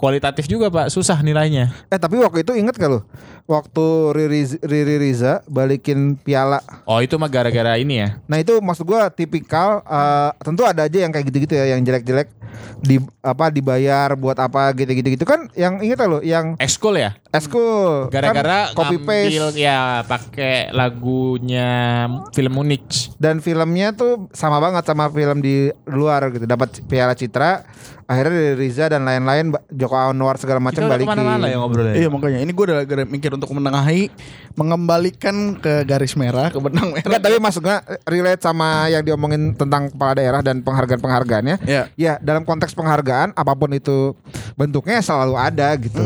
kualitatif 0.00 0.48
juga 0.48 0.72
pak 0.72 0.88
susah 0.88 1.20
nilainya. 1.20 1.68
Eh 1.92 2.00
tapi 2.00 2.16
waktu 2.16 2.40
itu 2.40 2.56
inget 2.56 2.72
gak 2.80 2.88
lo? 2.88 3.04
Waktu 3.44 4.16
Riri, 4.16 4.42
Riri 4.64 4.96
Riza 4.96 5.44
balikin 5.44 6.16
piala. 6.16 6.64
Oh 6.88 7.04
itu 7.04 7.20
mah 7.20 7.28
gara-gara 7.28 7.76
ini 7.76 8.00
ya. 8.00 8.16
Nah 8.24 8.40
itu 8.40 8.56
maksud 8.64 8.88
gua 8.88 9.12
tipikal 9.12 9.84
eh, 9.84 10.32
tentu 10.40 10.64
ada 10.64 10.88
aja 10.88 11.04
yang 11.04 11.12
kayak 11.12 11.28
gitu-gitu 11.28 11.52
ya 11.52 11.76
yang 11.76 11.84
jelek-jelek 11.84 12.32
di 12.80 12.96
apa 13.20 13.52
dibayar 13.52 14.16
buat 14.16 14.36
apa 14.40 14.72
gitu-gitu 14.72 15.12
gitu 15.12 15.24
kan 15.28 15.52
yang 15.52 15.84
inget 15.84 16.00
lo 16.08 16.24
yang 16.24 16.56
Ekskul 16.56 16.96
ya. 16.96 17.12
eskul 17.30 18.08
Gara-gara 18.08 18.72
kan 18.72 18.76
copy 18.76 18.96
paste 19.04 19.54
ya 19.60 20.02
pakai 20.08 20.72
lagunya 20.72 22.08
film 22.32 22.56
Munich. 22.56 23.12
dan 23.20 23.38
filmnya 23.44 23.92
tuh 23.92 24.26
sama 24.32 24.58
banget 24.58 24.82
sama 24.88 25.12
film 25.12 25.44
di 25.44 25.70
luar 25.86 26.32
gitu 26.32 26.48
dapat 26.48 26.80
piala 26.88 27.12
citra 27.14 27.68
akhirnya 28.10 28.34
dari 28.34 28.56
Riza 28.58 28.90
dan 28.90 29.06
lain-lain 29.06 29.54
Joko 29.70 29.94
Anwar 29.94 30.34
segala 30.34 30.58
macam 30.58 30.82
balikin. 30.82 31.06
ke 31.06 31.14
mana-mana 31.14 31.46
ya 31.46 31.56
ngobrolnya. 31.62 31.94
Iya 31.94 32.08
makanya 32.10 32.38
ini 32.42 32.50
gue 32.50 32.64
udah 32.66 32.82
gara- 32.82 33.06
mikir 33.06 33.30
untuk 33.30 33.54
menengahi 33.54 34.10
mengembalikan 34.58 35.54
ke 35.56 35.86
garis 35.86 36.18
merah 36.18 36.50
ke 36.50 36.58
benang 36.58 36.90
merah. 36.90 37.06
Enggak, 37.06 37.22
tapi 37.22 37.38
maksudnya 37.38 37.76
relate 38.02 38.42
sama 38.42 38.90
yang 38.90 39.06
diomongin 39.06 39.54
tentang 39.54 39.94
kepala 39.94 40.18
daerah 40.18 40.40
dan 40.42 40.58
penghargaan-penghargaannya. 40.60 41.56
Ya. 41.64 41.86
Ya, 41.94 42.18
dalam 42.18 42.42
konteks 42.42 42.74
penghargaan 42.74 43.30
apa 43.32 43.52
pun 43.54 43.70
itu 43.70 44.18
bentuknya 44.58 44.98
selalu 44.98 45.38
ada 45.38 45.70
gitu. 45.78 46.02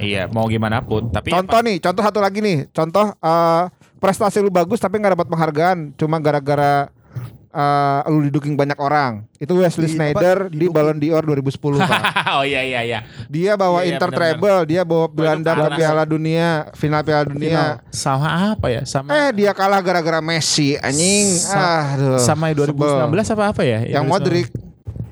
Iya, 0.00 0.32
mau 0.32 0.48
gimana 0.48 0.80
pun. 0.80 1.12
Tapi 1.12 1.30
Contoh 1.30 1.60
nih, 1.60 1.76
contoh 1.78 2.02
satu 2.02 2.18
lagi 2.18 2.40
nih. 2.40 2.64
Contoh 2.72 3.12
eh, 3.12 3.62
prestasi 4.02 4.42
lu 4.42 4.50
bagus 4.50 4.82
tapi 4.82 4.98
nggak 4.98 5.14
dapat 5.14 5.28
penghargaan 5.30 5.78
cuma 5.94 6.18
gara-gara 6.18 6.90
eh, 7.52 8.00
lu 8.08 8.24
diduking 8.24 8.56
banyak 8.56 8.74
orang. 8.76 9.28
Itu 9.36 9.54
Wesley 9.54 9.86
Di- 9.86 9.94
Snyder 9.94 10.48
apa? 10.48 10.50
di. 10.50 10.66
Ballon 10.66 10.96
d'Or 10.96 11.22
2010, 11.22 11.52
Pak. 11.78 12.02
oh 12.36 12.42
iya 12.42 12.64
iya 12.64 12.80
iya. 12.82 12.98
Dia 13.28 13.54
bawa 13.54 13.80
Iya, 13.80 13.84
iya, 13.84 13.90
Inter 13.92 14.10
treble, 14.10 14.58
dia 14.64 14.82
bawa 14.82 15.06
Belanda 15.06 15.52
ke. 15.52 15.76
Piala 15.76 16.02
Dunia, 16.02 16.72
final 16.72 17.02
Piala 17.02 17.24
Dunia. 17.24 17.84
Sama 17.88 18.56
apa 18.56 18.66
ya? 18.68 18.82
Sama 18.82 19.12
Eh, 19.12 19.30
dia 19.32 19.52
kalah 19.52 19.78
gara-gara 19.78 20.18
Messi, 20.18 20.74
anjing. 20.76 21.28
Sa- 21.36 21.92
Aduh. 21.94 22.16
sama 22.18 22.48
yang 22.48 22.64
2019 22.64 23.12
apa 23.30 23.44
apa 23.48 23.62
ya? 23.62 23.84
Yang 23.84 24.04
Modric. 24.06 24.48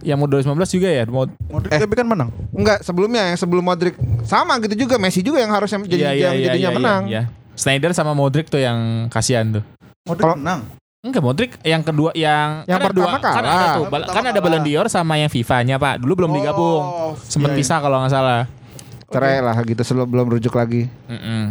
Yang 0.00 0.16
mau 0.16 0.26
2019 0.26 0.72
juga 0.72 0.88
ya? 0.88 1.05
Mod 1.05 1.29
Modric 1.44 1.76
tapi 1.76 1.92
kan 1.92 2.09
menang. 2.09 2.33
Enggak, 2.50 2.81
sebelumnya 2.81 3.20
yang 3.29 3.37
sebelum 3.37 3.61
Modric 3.61 3.92
sama 4.24 4.57
gitu 4.59 4.88
juga 4.88 4.96
Messi 4.96 5.20
juga 5.20 5.44
yang 5.44 5.53
harusnya 5.53 5.76
jadi 5.83 6.16
yang 6.16 6.35
jadinya 6.40 6.70
menang. 6.72 7.03
Iya. 7.05 7.22
Snyder 7.53 7.92
sama 7.92 8.16
Modric 8.16 8.48
tuh 8.48 8.57
yang 8.57 9.12
kasihan 9.12 9.61
tuh. 9.61 9.64
Modric 10.09 10.24
Kalau- 10.24 10.40
menang. 10.40 10.79
Enggak 11.00 11.24
Modric 11.24 11.56
yang 11.64 11.80
kedua 11.80 12.12
yang 12.12 12.60
Yang 12.68 12.76
kan 12.76 12.84
ada 12.84 12.92
pertama 12.92 13.08
dua, 13.08 13.24
kan 13.24 13.32
ada 13.32 13.64
tuh 13.72 13.84
Yang 13.88 13.88
pertama 13.88 14.12
kan 14.12 14.24
ada. 14.28 14.40
Ballon 14.44 14.62
d'Or 14.68 14.86
sama 14.92 15.14
yang 15.16 15.32
FIFA-nya 15.32 15.80
Pak. 15.80 15.94
Dulu 16.04 16.12
belum 16.12 16.30
digabung. 16.36 16.82
Oh, 16.84 17.12
Sempet 17.16 17.56
iya, 17.56 17.56
iya. 17.56 17.60
pisah 17.64 17.78
kalau 17.80 17.96
nggak 18.04 18.12
salah. 18.12 18.42
Cerai 19.08 19.40
lah 19.40 19.56
gitu 19.64 19.80
sebelum 19.80 20.06
belum 20.12 20.26
rujuk 20.36 20.52
lagi. 20.52 20.92
Mm-mm. 21.08 21.44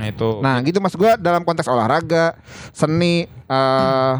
Nah 0.00 0.06
itu. 0.08 0.30
Nah, 0.40 0.56
gitu 0.64 0.80
Mas 0.80 0.96
gua 0.96 1.20
dalam 1.20 1.44
konteks 1.44 1.68
olahraga, 1.68 2.32
seni, 2.72 3.28
eh 3.28 4.14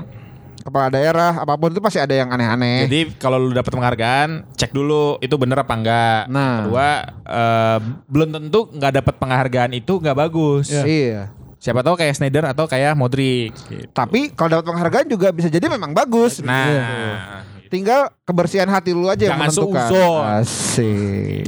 kepala 0.61 0.93
daerah, 0.93 1.41
apa 1.41 1.57
pun 1.57 1.73
itu 1.73 1.81
pasti 1.81 1.97
ada 1.97 2.13
yang 2.13 2.29
aneh-aneh. 2.29 2.85
Jadi 2.85 3.01
kalau 3.17 3.41
lu 3.41 3.57
dapat 3.57 3.73
penghargaan, 3.73 4.45
cek 4.61 4.77
dulu 4.77 5.17
itu 5.25 5.35
bener 5.41 5.65
apa 5.65 5.73
enggak. 5.73 6.21
Nah. 6.29 6.69
Kedua, 6.69 6.89
eh, 7.25 7.79
belum 8.13 8.29
tentu 8.29 8.69
nggak 8.77 8.93
dapat 9.01 9.15
penghargaan 9.17 9.73
itu 9.73 9.97
nggak 9.97 10.17
bagus. 10.21 10.69
Iya. 10.69 11.33
Siapa 11.61 11.85
tahu 11.85 11.93
kayak 11.95 12.17
Snyder 12.17 12.45
atau 12.47 12.65
kayak 12.65 12.97
Modric. 12.97 13.53
gitu. 13.69 13.85
Tapi 13.91 14.33
kalau 14.33 14.57
dapat 14.57 14.65
penghargaan 14.67 15.07
juga 15.07 15.29
bisa 15.29 15.47
jadi 15.47 15.69
memang 15.69 15.93
bagus. 15.93 16.41
Nah, 16.41 17.45
Tinggal 17.69 18.11
kebersihan 18.25 18.67
hati 18.67 18.91
lu 18.91 19.07
aja 19.07 19.21
yang 19.23 19.37
Jangan 19.37 19.47
menentukan. 19.47 19.87
seuzon. 19.87 20.25
Asik. 20.41 21.45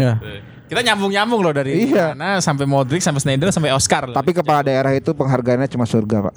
kita 0.64 0.80
nyambung-nyambung 0.82 1.40
loh 1.42 1.52
dari 1.52 1.84
Iya. 1.86 2.12
mana 2.12 2.38
sampai 2.38 2.64
Modric 2.64 3.00
sampai 3.00 3.20
Snyder 3.20 3.50
sampai 3.50 3.68
Oscar. 3.70 4.04
loh. 4.04 4.14
Tapi 4.14 4.32
kepala 4.32 4.62
daerah 4.62 4.88
itu 4.90 5.10
penghargaannya 5.10 5.66
cuma 5.66 5.84
surga, 5.84 6.24
Pak. 6.24 6.34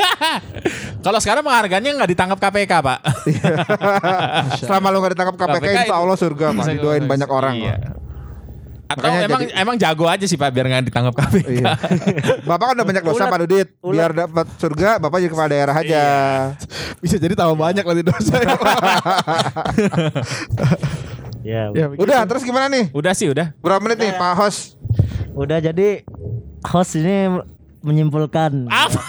kalau 1.04 1.18
sekarang 1.18 1.42
penghargaannya 1.42 1.90
nggak 1.96 2.10
ditangkap 2.10 2.38
KPK, 2.38 2.72
Pak. 2.78 2.98
Selama 4.60 4.88
lu 4.88 5.00
gak 5.00 5.12
ditangkap 5.12 5.36
KPK, 5.36 5.52
KPK 5.54 5.68
insya 5.70 5.84
itu- 5.84 5.96
Allah 5.96 6.16
surga, 6.16 6.46
Pak. 6.50 6.64
Didoain 6.70 7.04
banyak 7.04 7.28
orang. 7.28 7.54
Iya. 7.56 7.74
kok. 7.76 8.09
Atau 8.90 9.06
Makanya 9.06 9.22
emang 9.22 9.42
jadi- 9.46 9.54
emang 9.54 9.76
jago 9.78 10.04
aja 10.04 10.26
sih 10.26 10.34
Pak 10.34 10.50
biar 10.50 10.66
nggak 10.66 10.90
ditangkap 10.90 11.14
KPK. 11.14 11.46
Iya. 11.46 11.72
Bapak 12.50 12.64
kan 12.66 12.74
udah 12.74 12.86
banyak 12.90 13.04
dosa 13.06 13.30
Pak 13.30 13.38
Dudit. 13.46 13.68
ulat. 13.80 13.94
Biar 13.94 14.10
dapat 14.12 14.46
surga, 14.58 14.88
Bapak 14.98 15.16
jadi 15.16 15.30
kepala 15.30 15.48
daerah 15.48 15.76
aja. 15.76 16.02
Bisa 16.98 17.14
jadi 17.14 17.38
tambah 17.38 17.54
banyak 17.54 17.86
nanti 17.86 18.02
dosa. 18.02 18.34
Ya, 21.40 21.72
ya, 21.72 21.88
begitu. 21.88 22.04
Udah, 22.04 22.20
terus 22.28 22.44
gimana 22.44 22.68
nih? 22.68 22.92
Udah 22.92 23.16
sih, 23.16 23.32
udah. 23.32 23.56
Berapa 23.64 23.80
menit 23.80 23.96
nih, 23.96 24.12
Pak 24.12 24.32
Host? 24.36 24.76
udah 25.30 25.56
jadi 25.56 26.04
host 26.66 27.00
ini 27.00 27.40
menyimpulkan 27.80 28.66
Apa? 28.66 29.00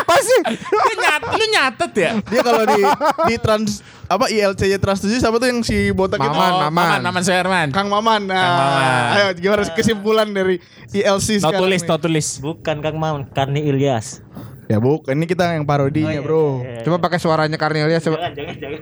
Apa 0.00 0.14
sih? 0.18 0.40
lu, 0.50 0.92
nyat, 0.96 1.22
lu 1.28 1.44
nyatet 1.46 1.92
ya? 1.94 2.10
Dia 2.22 2.40
kalau 2.40 2.62
di 2.64 2.82
di 3.26 3.36
trans 3.36 3.82
apa 4.04 4.26
ILC-nya 4.26 4.76
Trans 4.76 4.98
7 4.98 5.10
siapa 5.16 5.36
tuh 5.36 5.46
yang 5.46 5.60
si 5.60 5.90
botak 5.90 6.18
itu? 6.18 6.26
Maman, 6.26 6.50
Oh, 6.50 6.58
Maman. 6.64 6.74
Maman, 6.74 7.00
Maman 7.00 7.22
Suherman. 7.22 7.68
Kang 7.70 7.86
Maman. 7.86 8.24
Nah, 8.24 8.34
Kang 8.36 8.56
Maman. 8.56 8.90
Ayo 9.08 9.26
gimana 9.36 9.62
kesimpulan 9.68 10.28
dari 10.28 10.58
ILC 10.88 11.38
No 11.38 11.48
sekarang? 11.48 11.60
tulis, 11.60 11.80
no 11.84 11.96
tulis. 11.96 12.26
bukan 12.38 12.76
Kang 12.80 12.96
Mam, 12.96 13.22
Karni 13.28 13.62
Ilyas. 13.62 14.18
Ya 14.66 14.78
bukan, 14.78 15.10
ini 15.12 15.26
kita 15.26 15.50
yang 15.50 15.62
parodinya, 15.62 16.10
Oh, 16.10 16.14
iya, 16.14 16.22
Bro. 16.22 16.46
iya, 16.60 16.70
iya. 16.72 16.82
Coba 16.82 16.96
pakai 17.00 17.18
suaranya 17.18 17.54
Karnelia 17.54 17.98
coba. 17.98 18.30
Jangan, 18.30 18.32
jangan, 18.32 18.54
jangan. 18.56 18.80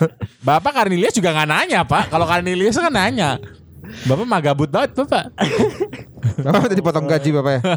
Bapak 0.48 0.72
Karnilius 0.74 1.12
juga 1.12 1.28
nggak 1.30 1.48
nanya, 1.50 1.80
Pak. 1.82 2.08
Kalau 2.08 2.24
Karnilius 2.24 2.72
kan 2.74 2.88
nanya. 2.88 3.36
Bapak 4.04 4.24
mah 4.24 4.40
gabut 4.40 4.68
banget, 4.68 4.92
Bapak. 4.94 5.28
Bapak 6.46 6.60
minta 6.62 6.76
dipotong 6.78 7.06
gaji 7.06 7.30
Bapak 7.34 7.52
ya. 7.52 7.60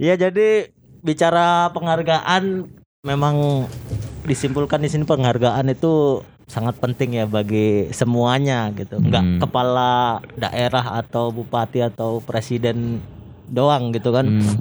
Ya 0.00 0.14
jadi 0.16 0.72
bicara 1.00 1.68
penghargaan 1.72 2.68
memang 3.00 3.68
disimpulkan 4.24 4.80
di 4.80 4.88
sini 4.88 5.04
penghargaan 5.04 5.72
itu 5.72 6.24
sangat 6.44 6.76
penting 6.82 7.20
ya 7.20 7.24
bagi 7.24 7.88
semuanya 7.92 8.72
gitu. 8.74 8.96
Enggak 9.00 9.22
Hmm. 9.24 9.38
kepala 9.38 10.18
daerah 10.34 11.00
atau 11.00 11.30
bupati 11.30 11.80
atau 11.80 12.20
presiden 12.20 13.00
doang 13.46 13.92
gitu 13.92 14.10
kan. 14.10 14.26
Hmm. 14.26 14.56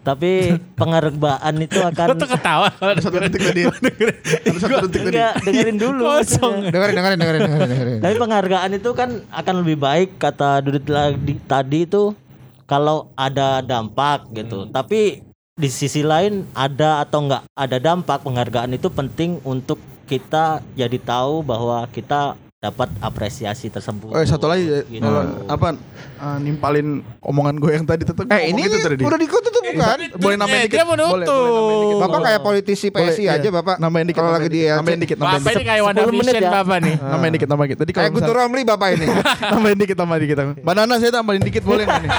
Tapi 0.00 0.56
penghargaan 0.80 1.54
itu 1.60 1.76
akan 1.76 2.06
Lu 2.08 2.14
tuh 2.16 2.30
ketawa. 2.32 2.72
Ada 2.80 3.00
satu 3.04 3.16
detik 3.20 3.40
tadi. 3.52 3.62
Ada 3.68 4.58
satu 4.58 4.86
detik 4.88 5.02
tadi. 5.04 5.18
enggak 5.20 5.34
dengerin 5.44 5.76
dulu. 5.76 6.02
Kosong. 6.08 6.72
Dengerin, 6.72 6.94
dengerin, 6.96 7.18
dengerin, 7.20 7.40
dengerin. 7.68 7.98
Tapi 8.00 8.14
penghargaan 8.16 8.70
itu 8.80 8.90
kan 8.96 9.10
akan 9.28 9.54
lebih 9.60 9.76
baik 9.76 10.16
kata 10.16 10.64
Dudit 10.64 10.88
lagi 10.88 11.36
tadi 11.44 11.84
itu 11.84 12.16
kalau 12.64 13.12
ada 13.12 13.60
dampak 13.60 14.32
gitu. 14.32 14.72
Tapi 14.72 15.20
di 15.60 15.68
sisi 15.68 16.00
lain 16.00 16.48
ada 16.56 17.04
atau 17.04 17.28
enggak 17.28 17.42
ada 17.52 17.76
dampak 17.76 18.24
penghargaan 18.24 18.72
itu 18.72 18.88
penting 18.88 19.44
untuk 19.44 19.76
kita 20.08 20.64
jadi 20.74 20.98
tahu 20.98 21.44
bahwa 21.44 21.84
kita 21.92 22.40
dapat 22.60 22.92
apresiasi 23.00 23.72
tersebut. 23.72 24.12
Oh, 24.12 24.20
satu 24.20 24.44
lagi 24.44 24.68
ya, 24.68 24.80
Gitu. 24.84 25.00
kalau 25.00 25.24
apa 25.48 25.80
uh, 26.20 26.36
nimpalin 26.36 27.00
omongan 27.24 27.56
gue 27.56 27.72
yang 27.72 27.88
tadi 27.88 28.04
tetap 28.04 28.28
Eh 28.28 28.52
ini 28.52 28.68
itu 28.68 28.76
tadi. 28.76 29.00
udah 29.00 29.16
dikutu 29.16 29.48
tuh 29.48 29.64
bukan? 29.64 29.96
Boleh 30.20 30.36
nambahin 30.36 30.60
Eh, 30.60 30.64
dikit. 30.68 30.76
dia 30.76 30.84
mau 30.84 30.92
Boleh, 30.92 31.24
boleh 31.24 31.24
nambahin 31.24 31.56
nutup. 31.56 31.80
dikit. 31.80 31.96
Bapak 32.04 32.18
kayak 32.20 32.40
politisi 32.44 32.86
Boleh, 32.92 33.08
PSI 33.08 33.22
iya. 33.24 33.40
aja 33.40 33.48
Bapak. 33.48 33.80
Nambahin 33.80 34.06
dikit. 34.06 34.20
Kalau 34.20 34.32
lagi 34.36 34.44
nambahin 34.44 34.52
di 34.52 34.60
dikit. 34.60 34.76
Nambahin 34.76 35.00
dikit, 35.00 35.16
nambahin 35.16 35.40
Bapak 35.40 35.48
dikit. 35.48 35.56
ini 35.56 35.64
kayak 35.64 35.82
Wanda 35.82 36.00
10 36.00 36.12
menit 36.12 36.20
Vision 36.20 36.44
ya. 36.44 36.50
Bapak 36.52 36.78
nih. 36.78 36.94
Nambahin 37.00 37.32
dikit, 37.32 37.48
nambahin 37.48 37.64
dikit. 37.66 37.78
Tadi 37.80 37.90
kalau 37.90 38.04
Kayak 38.04 38.12
Guntur 38.12 38.34
Romli 38.36 38.62
Bapak 38.68 38.88
ini. 38.92 39.06
tambahin 39.56 39.78
dikit, 39.80 39.96
tambahin 39.96 40.20
dikit. 40.20 40.36
Banana 40.60 40.94
saya 41.00 41.12
tambahin 41.16 41.40
dikit 41.40 41.62
boleh 41.64 41.84
nggak 41.88 42.00
nih? 42.04 42.10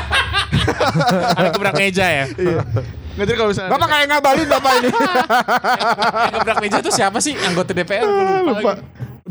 Ada 1.38 1.48
gebrak 1.54 1.74
meja 1.78 2.06
ya. 2.10 2.26
Iya. 2.34 2.60
Nggak 3.12 3.26
jadi 3.28 3.38
kalau 3.38 3.50
misalnya 3.54 3.70
Bapak 3.70 3.88
kayak 3.88 4.06
ngabalin 4.10 4.48
Bapak 4.50 4.72
ini. 4.74 4.90
Gebrak 6.34 6.58
meja 6.58 6.78
itu 6.82 6.90
siapa 6.90 7.18
sih? 7.22 7.38
Anggota 7.38 7.72
DPR 7.72 8.10
lupa. 8.42 8.74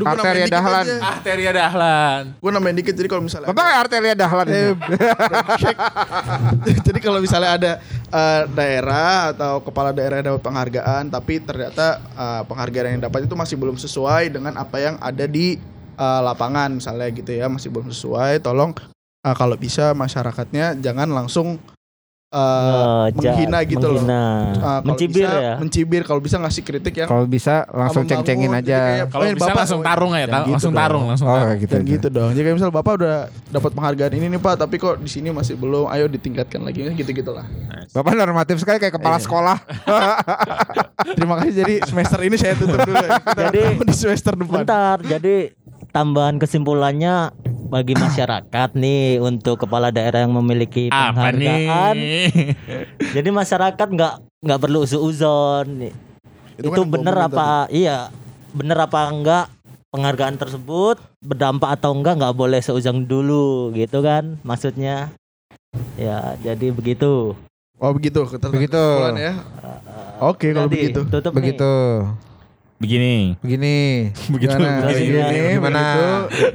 Gue 0.03 0.11
Arteria 0.11 0.47
Dahlan. 0.49 0.85
aja. 0.85 0.95
Ah, 1.01 1.17
Teria 1.21 1.51
Dahlan. 1.53 2.23
Gue 2.41 2.51
nambahin 2.51 2.77
dikit 2.81 2.93
jadi 2.97 3.07
kalau 3.07 3.23
misalnya 3.23 3.47
Bapak 3.53 3.63
kayak 3.63 3.79
Artelia 3.85 4.15
Dahlan 4.17 4.47
ini. 4.49 4.57
Eh. 4.57 4.73
Jadi 6.87 6.99
kalau 6.99 7.19
misalnya 7.21 7.51
ada 7.57 7.71
eh, 8.09 8.41
daerah 8.51 9.31
atau 9.35 9.61
kepala 9.61 9.93
daerah 9.93 10.19
yang 10.19 10.35
dapat 10.35 10.43
penghargaan, 10.43 11.03
tapi 11.13 11.39
ternyata 11.41 12.01
eh, 12.13 12.41
penghargaan 12.45 12.99
yang 12.99 13.03
dapat 13.05 13.25
itu 13.29 13.35
masih 13.37 13.55
belum 13.57 13.77
sesuai 13.77 14.33
dengan 14.33 14.57
apa 14.57 14.77
yang 14.81 14.95
ada 14.99 15.25
di 15.29 15.57
eh, 15.95 16.21
lapangan, 16.25 16.77
misalnya 16.77 17.07
gitu 17.13 17.31
ya, 17.31 17.47
masih 17.47 17.69
belum 17.69 17.89
sesuai. 17.89 18.41
Tolong 18.43 18.75
eh, 19.25 19.35
kalau 19.37 19.55
bisa 19.55 19.93
masyarakatnya 19.93 20.79
jangan 20.81 21.09
langsung 21.09 21.61
ja- 22.31 23.11
menghina 23.11 23.59
gitu 23.61 23.85
loh. 23.85 23.99
menghina. 23.99 24.23
Eh, 24.23 24.55
kalau 24.55 24.87
Mencibir 24.87 25.19
bisa, 25.21 25.35
ya. 25.37 25.53
Mencibir 25.59 26.01
kalau 26.01 26.21
bisa 26.21 26.35
ngasih 26.37 26.63
kritik 26.63 26.93
yang 26.95 27.07
Kalau 27.07 27.25
bisa 27.25 27.55
langsung 27.67 28.03
ceng-cengin 28.05 28.47
Jadi 28.49 28.61
aja. 28.65 28.79
kayak, 28.79 29.05
Kalau 29.05 29.21
"Eh, 29.21 29.33
bisa 29.33 29.43
Bapak, 29.45 29.59
langsung 29.59 29.81
tarung 29.81 30.11
ya, 30.11 30.25
ta- 30.25 30.39
gitu 30.39 30.51
langsung 30.53 30.71
dong. 30.71 30.79
tarung, 30.81 31.03
langsung 31.05 31.27
Oh 31.27 31.33
tarung. 31.33 31.45
kayak 31.45 31.59
gitu. 31.59 31.73
Dan 31.73 31.81
gitu 31.85 32.07
dong. 32.07 32.29
Jadi 32.31 32.41
kayak 32.41 32.55
misal 32.55 32.71
Bapak 32.71 32.93
udah 32.95 33.15
dapat 33.49 33.71
penghargaan 33.73 34.13
ini 34.13 34.25
nih 34.29 34.39
Pak, 34.39 34.55
tapi 34.57 34.75
kok 34.77 34.95
di 34.97 35.09
sini 35.09 35.29
masih 35.29 35.55
belum. 35.55 35.85
Ayo 35.85 36.07
ditingkatkan 36.07 36.61
lagi 36.61 36.79
gitu-gitulah. 36.93 37.43
Bapak 37.89 38.11
normatif 38.15 38.55
sekali 38.57 38.79
kayak 38.79 38.95
kepala 38.95 39.17
Iya. 39.17 39.23
sekolah. 39.23 39.57
Terima 41.17 41.35
kasih. 41.37 41.53
Jadi 41.57 41.73
semester 41.83 42.19
ini 42.21 42.35
saya 42.35 42.55
tutup 42.55 42.79
dulu. 42.79 42.95
ya. 42.95 43.19
Kita 43.19 43.41
Jadi, 43.45 43.61
di 43.81 43.93
semester 43.93 44.33
depan. 44.33 44.63
Bentar, 44.63 44.97
jadi 45.01 45.51
tambahan 45.89 46.39
kesimpulannya 46.39 47.35
bagi 47.71 47.95
masyarakat 47.95 48.69
nih 48.75 49.23
untuk 49.23 49.63
kepala 49.63 49.95
daerah 49.95 50.27
yang 50.27 50.35
memiliki 50.35 50.91
penghargaan. 50.91 51.95
Jadi 53.15 53.29
masyarakat 53.31 53.87
nggak 53.87 54.13
nggak 54.43 54.59
perlu 54.59 54.83
uzon. 54.83 55.87
Itu, 56.59 56.67
Itu 56.67 56.83
kan 56.83 56.91
bener 56.91 57.15
apa? 57.15 57.71
Iya, 57.71 58.11
bener 58.51 58.75
apa 58.75 59.07
enggak 59.07 59.45
penghargaan 59.95 60.35
tersebut 60.35 60.99
berdampak 61.23 61.79
atau 61.79 61.95
enggak 61.95 62.19
nggak 62.19 62.35
boleh 62.35 62.59
seuzon 62.59 63.07
dulu 63.07 63.71
gitu 63.71 64.03
kan 64.03 64.35
maksudnya. 64.43 65.07
Ya, 65.95 66.35
jadi 66.43 66.75
begitu. 66.75 67.39
Oh 67.79 67.91
begitu. 67.95 68.27
Begitu. 68.27 68.83
ya. 69.15 69.33
Oke 70.19 70.51
kalau 70.51 70.67
Tadi, 70.67 70.75
begitu. 70.75 71.01
Tutup 71.07 71.31
nih. 71.39 71.55
Begini. 72.81 73.37
Begini. 73.45 74.09
Begitu, 74.33 74.57
Gimana? 74.57 74.89
begini. 74.89 75.21
Begini, 75.21 75.39
gimana? 75.53 75.81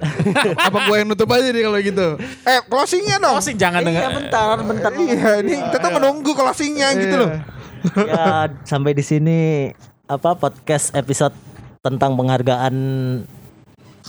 Apa 0.66 0.79
gue 0.83 0.97
yang 0.99 1.07
nutup 1.07 1.31
aja 1.31 1.49
nih 1.49 1.62
kalau 1.62 1.79
gitu? 1.79 2.07
Eh, 2.43 2.61
closingnya 2.66 3.16
dong. 3.16 3.39
Closing 3.39 3.55
jangan 3.55 3.81
Iya 3.81 3.87
dengar. 3.87 4.11
bentar, 4.11 4.57
bentar. 4.61 4.91
Iya, 4.91 5.31
ini 5.41 5.55
kita 5.70 5.79
tuh 5.79 5.93
menunggu 5.95 6.31
closingnya 6.35 6.89
gitu 6.99 7.14
loh. 7.14 7.31
ya 7.95 8.51
sampai 8.70 8.91
di 8.91 9.05
sini 9.07 9.70
apa 10.05 10.35
podcast 10.35 10.91
episode 10.93 11.31
tentang 11.79 12.18
penghargaan 12.18 12.74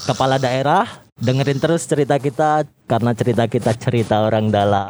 kepala 0.03 0.41
daerah. 0.41 0.89
Dengerin 1.17 1.57
terus 1.57 1.81
cerita 1.81 2.17
kita 2.17 2.61
karena 2.85 3.09
cerita 3.13 3.45
kita 3.45 3.73
cerita 3.73 4.21
orang 4.21 4.49
dalam. 4.49 4.89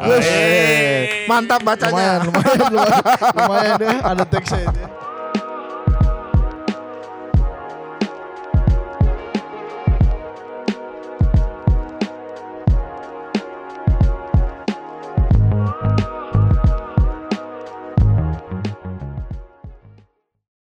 Mantap 1.26 1.64
bacanya. 1.64 2.20
Lumayan, 2.20 2.28
lumayan, 2.28 2.60
lumayan, 2.68 3.04
lumayan 3.36 3.74
deh. 3.76 3.96
Ada 4.02 4.24
teksnya 4.28 4.62
itu. 4.66 4.76
ya. 4.78 5.07